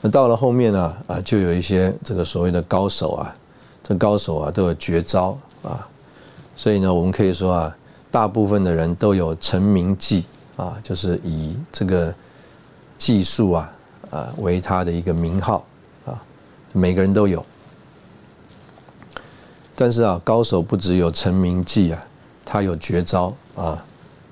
[0.00, 3.36] 那到了后面呢，啊，就有一些这个所谓的高手啊，
[3.82, 5.84] 这高手啊都有绝招啊，
[6.54, 7.76] 所以呢，我们可以说啊。
[8.10, 10.24] 大部分的人都有成名记
[10.56, 12.14] 啊，就是以这个
[12.96, 13.72] 技术啊
[14.10, 15.64] 啊为他的一个名号
[16.06, 16.18] 啊，
[16.72, 17.44] 每个人都有。
[19.76, 22.02] 但是啊，高手不只有成名记啊，
[22.44, 23.84] 他有绝招啊，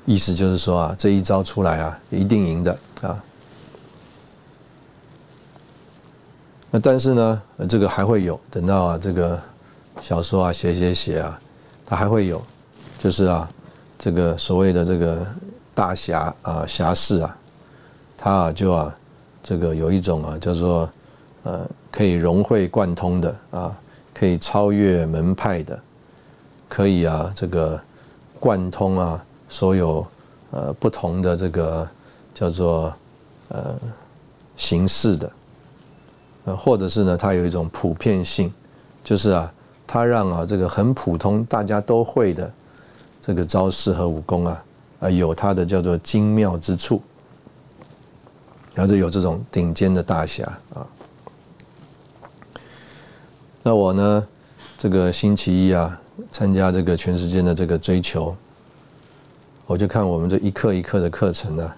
[0.06, 3.22] 意思就是说啊，这一招出来啊，一定赢的啊。
[6.70, 9.40] 那但是呢，这个还会有，等到啊这个
[10.00, 11.38] 小说啊写写写啊，
[11.84, 12.42] 他还会有，
[12.98, 13.48] 就是啊。
[13.98, 15.26] 这个所谓的这个
[15.74, 17.36] 大侠啊侠士啊，
[18.16, 18.94] 他啊就啊
[19.42, 20.88] 这个有一种啊叫做
[21.44, 23.76] 呃可以融会贯通的啊，
[24.14, 25.78] 可以超越门派的，
[26.68, 27.80] 可以啊这个
[28.38, 30.06] 贯通啊所有
[30.50, 31.88] 呃不同的这个
[32.34, 32.94] 叫做
[33.48, 33.74] 呃
[34.56, 35.32] 形式的，
[36.44, 38.52] 呃或者是呢它有一种普遍性，
[39.02, 39.52] 就是啊
[39.86, 42.52] 它让啊这个很普通大家都会的。
[43.26, 44.64] 这个招式和武功啊，
[45.00, 47.02] 啊有它的叫做精妙之处，
[48.72, 50.86] 然后就有这种顶尖的大侠啊。
[53.64, 54.28] 那我呢，
[54.78, 56.00] 这个星期一啊，
[56.30, 58.36] 参加这个全世界的这个追求，
[59.66, 61.72] 我就看我们这一课一课的课程呢，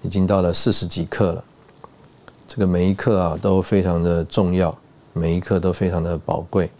[0.00, 1.44] 已经到了四十几课了。
[2.48, 4.74] 这个每一课啊都非常的重要，
[5.12, 6.70] 每一课都非常的宝贵。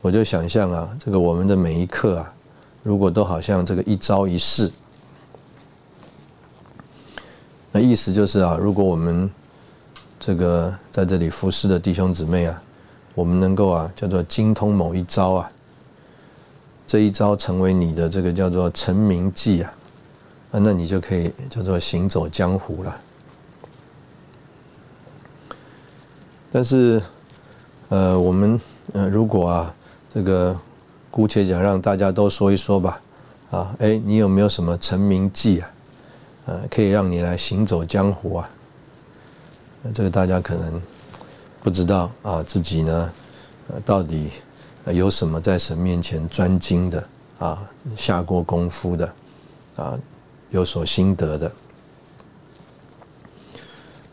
[0.00, 2.34] 我就想象啊，这个我们的每一课啊，
[2.82, 4.70] 如果都好像这个一招一式，
[7.72, 9.30] 那意思就是啊，如果我们
[10.18, 12.62] 这个在这里服侍的弟兄姊妹啊，
[13.14, 15.50] 我们能够啊叫做精通某一招啊，
[16.86, 19.72] 这一招成为你的这个叫做成名计啊，
[20.52, 23.00] 啊，那你就可以叫做行走江湖了。
[26.50, 27.02] 但是，
[27.90, 28.58] 呃，我们
[28.94, 29.74] 呃，如果啊，
[30.14, 30.58] 这个
[31.18, 33.00] 姑且讲，让大家都说一说吧，
[33.50, 35.70] 啊，哎，你有没有什么成名计啊？
[36.46, 38.48] 呃，可以让你来行走江湖啊？
[39.92, 40.80] 这个大家可能
[41.60, 43.10] 不知道啊，自己呢，
[43.66, 44.30] 呃，到底
[44.92, 47.04] 有什么在神面前专精的
[47.40, 49.12] 啊，下过功夫的
[49.74, 49.98] 啊，
[50.50, 51.50] 有所心得的。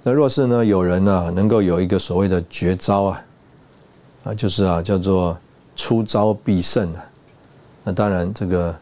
[0.02, 3.26] 那若是呢，有人呢能够有一个所谓的绝招啊，
[4.24, 5.38] 啊，就是啊叫做
[5.76, 7.06] 出招必胜啊。
[7.84, 8.76] 那当然这个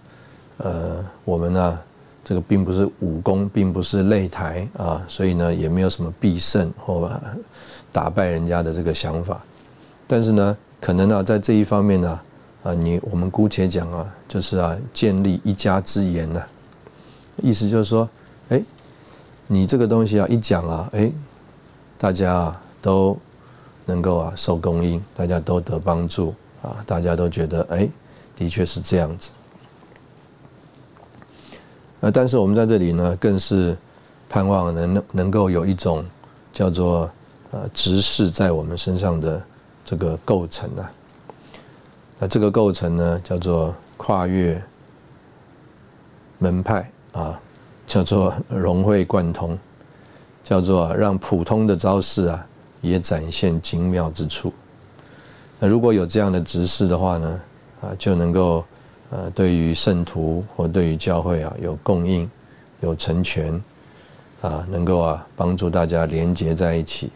[0.58, 1.80] 呃，我们呢
[2.24, 7.12] 这个并不是武功，并不是擂台啊，所以呢也没有什么必胜或
[7.92, 9.44] 打败人家的这个想法。
[10.08, 12.20] 但是呢，可能呢在这一方面呢，
[12.64, 16.42] 啊，你我们姑且讲啊，就是啊建立一家之言呢，
[17.42, 18.10] 意思就是说，
[18.50, 18.62] 哎。
[19.46, 21.12] 你这个东西啊，一讲啊，哎，
[21.98, 23.16] 大家啊都
[23.86, 26.34] 能够啊受供应，大家都得帮助
[26.64, 27.88] 啊，大家都觉得哎，
[28.36, 29.30] 的确是这样子。
[32.00, 33.78] 呃，但是我们在这里呢，更是
[34.28, 36.04] 盼望能能够有一种
[36.52, 37.08] 叫做
[37.52, 39.40] 呃直视在我们身上的
[39.86, 40.92] 这个构成啊。
[42.18, 44.60] 那这个构成呢，叫做跨越
[46.40, 47.40] 门派啊。
[47.86, 49.60] 叫做融会贯通，
[50.42, 52.48] 叫做让普通的招式啊
[52.80, 54.54] 也展现精妙之处。
[55.64, 57.42] 那如果有这样的执事的话呢，
[57.80, 58.66] 啊就能够
[59.12, 62.30] 呃对于圣徒或对于教会啊有供应、
[62.82, 63.54] 有成全，
[64.42, 67.10] 啊能够啊帮助大家连结在一起，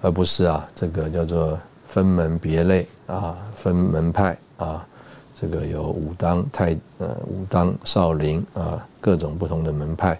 [0.00, 4.82] 而不是啊这个叫做分门别类啊分门派啊。
[5.38, 10.18] 这个有武当太呃武当少林啊各种不同的门派，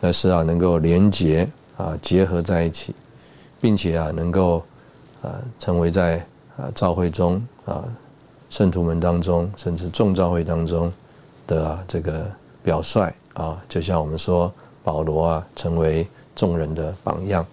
[0.00, 1.46] 但是啊能够连结
[1.76, 2.94] 啊结合在一起，
[3.60, 4.64] 并且啊能够
[5.22, 6.18] 啊成为在
[6.56, 7.84] 啊教会中啊
[8.50, 10.92] 圣徒们当中甚至众教会当中
[11.46, 12.30] 的这个
[12.62, 14.52] 表率啊，就像我们说
[14.82, 17.44] 保罗啊成为众人的榜样，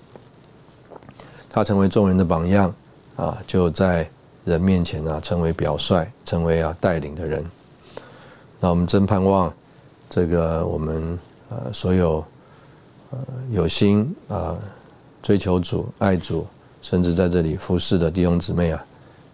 [1.49, 2.74] 他成为众人的榜样
[3.16, 4.09] 啊就在。
[4.45, 7.43] 人面前啊，成为表率，成为啊带领的人。
[8.59, 9.51] 那我们真盼望
[10.07, 11.18] 这个我们
[11.49, 12.24] 呃所有
[13.09, 13.18] 呃
[13.49, 14.55] 有心啊
[15.24, 16.45] 追求主、爱主，
[16.86, 18.86] 甚至在这里服侍的弟兄姊妹啊，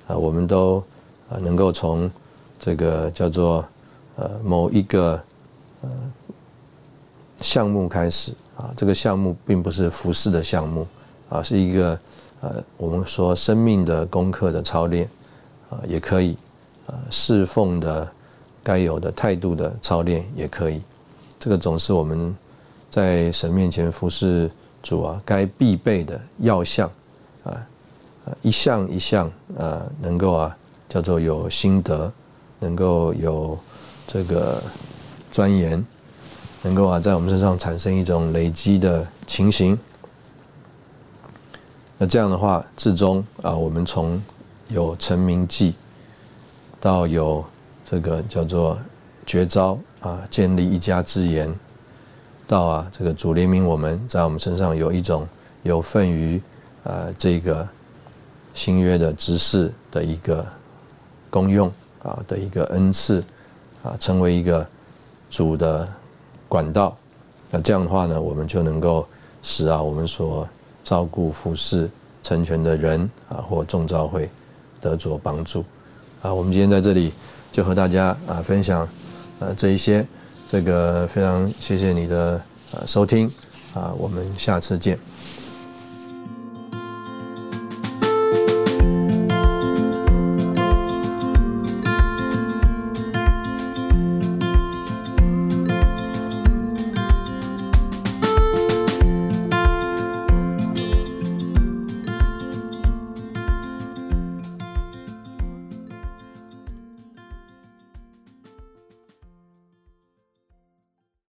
[0.07, 0.81] 啊，我们都
[1.29, 2.09] 啊能够从
[2.57, 3.65] 这个叫做
[4.15, 5.21] 呃某一个
[5.81, 5.89] 呃
[7.41, 10.87] 项目开始啊，这个项目并不是服侍的项目
[11.27, 11.99] 啊，是一个。
[12.43, 15.07] 呃，我们说生命的功课的操练，
[15.69, 16.35] 啊，也可以，
[16.87, 18.11] 呃，侍奉的
[18.63, 20.81] 该有的态度的操练也可以，
[21.39, 22.35] 这个总是我们
[22.89, 24.49] 在神面前服侍
[24.81, 26.89] 主啊，该必备的要项，
[27.43, 27.67] 啊，
[28.41, 32.11] 一项一项，啊，能够啊，叫做有心得，
[32.59, 33.57] 能够有
[34.05, 34.61] 这个
[35.31, 35.83] 钻研，
[36.61, 39.77] 能够啊，在我们身上产生一种累积的情形。
[41.97, 44.21] 那这样的话，至终啊，我们从
[44.69, 45.75] 有成名记
[46.79, 47.45] 到有
[47.85, 48.77] 这个叫做
[49.25, 51.53] 绝招啊，建立一家之言，
[52.47, 55.27] 到啊这个主怜悯我们在我们身上有一种
[55.63, 56.41] 有份于
[56.83, 57.67] 啊这个
[58.53, 60.45] 新约的知识的一个
[61.29, 61.71] 功用
[62.03, 63.23] 啊的一个恩赐
[63.83, 64.67] 啊，成为一个
[65.29, 65.87] 主的
[66.47, 66.97] 管道。
[67.49, 69.07] 那这样的话呢，我们就能够
[69.43, 70.47] 使啊我们所
[70.83, 71.89] 照顾服侍
[72.23, 74.29] 成全的人啊，或众召会
[74.79, 75.63] 得着帮助
[76.21, 76.33] 啊。
[76.33, 77.11] 我们今天在这里
[77.51, 78.87] 就和大家啊分享
[79.39, 80.05] 呃这一些，
[80.49, 83.29] 这个非常谢谢你的呃收听
[83.73, 85.10] 啊，我们下次见。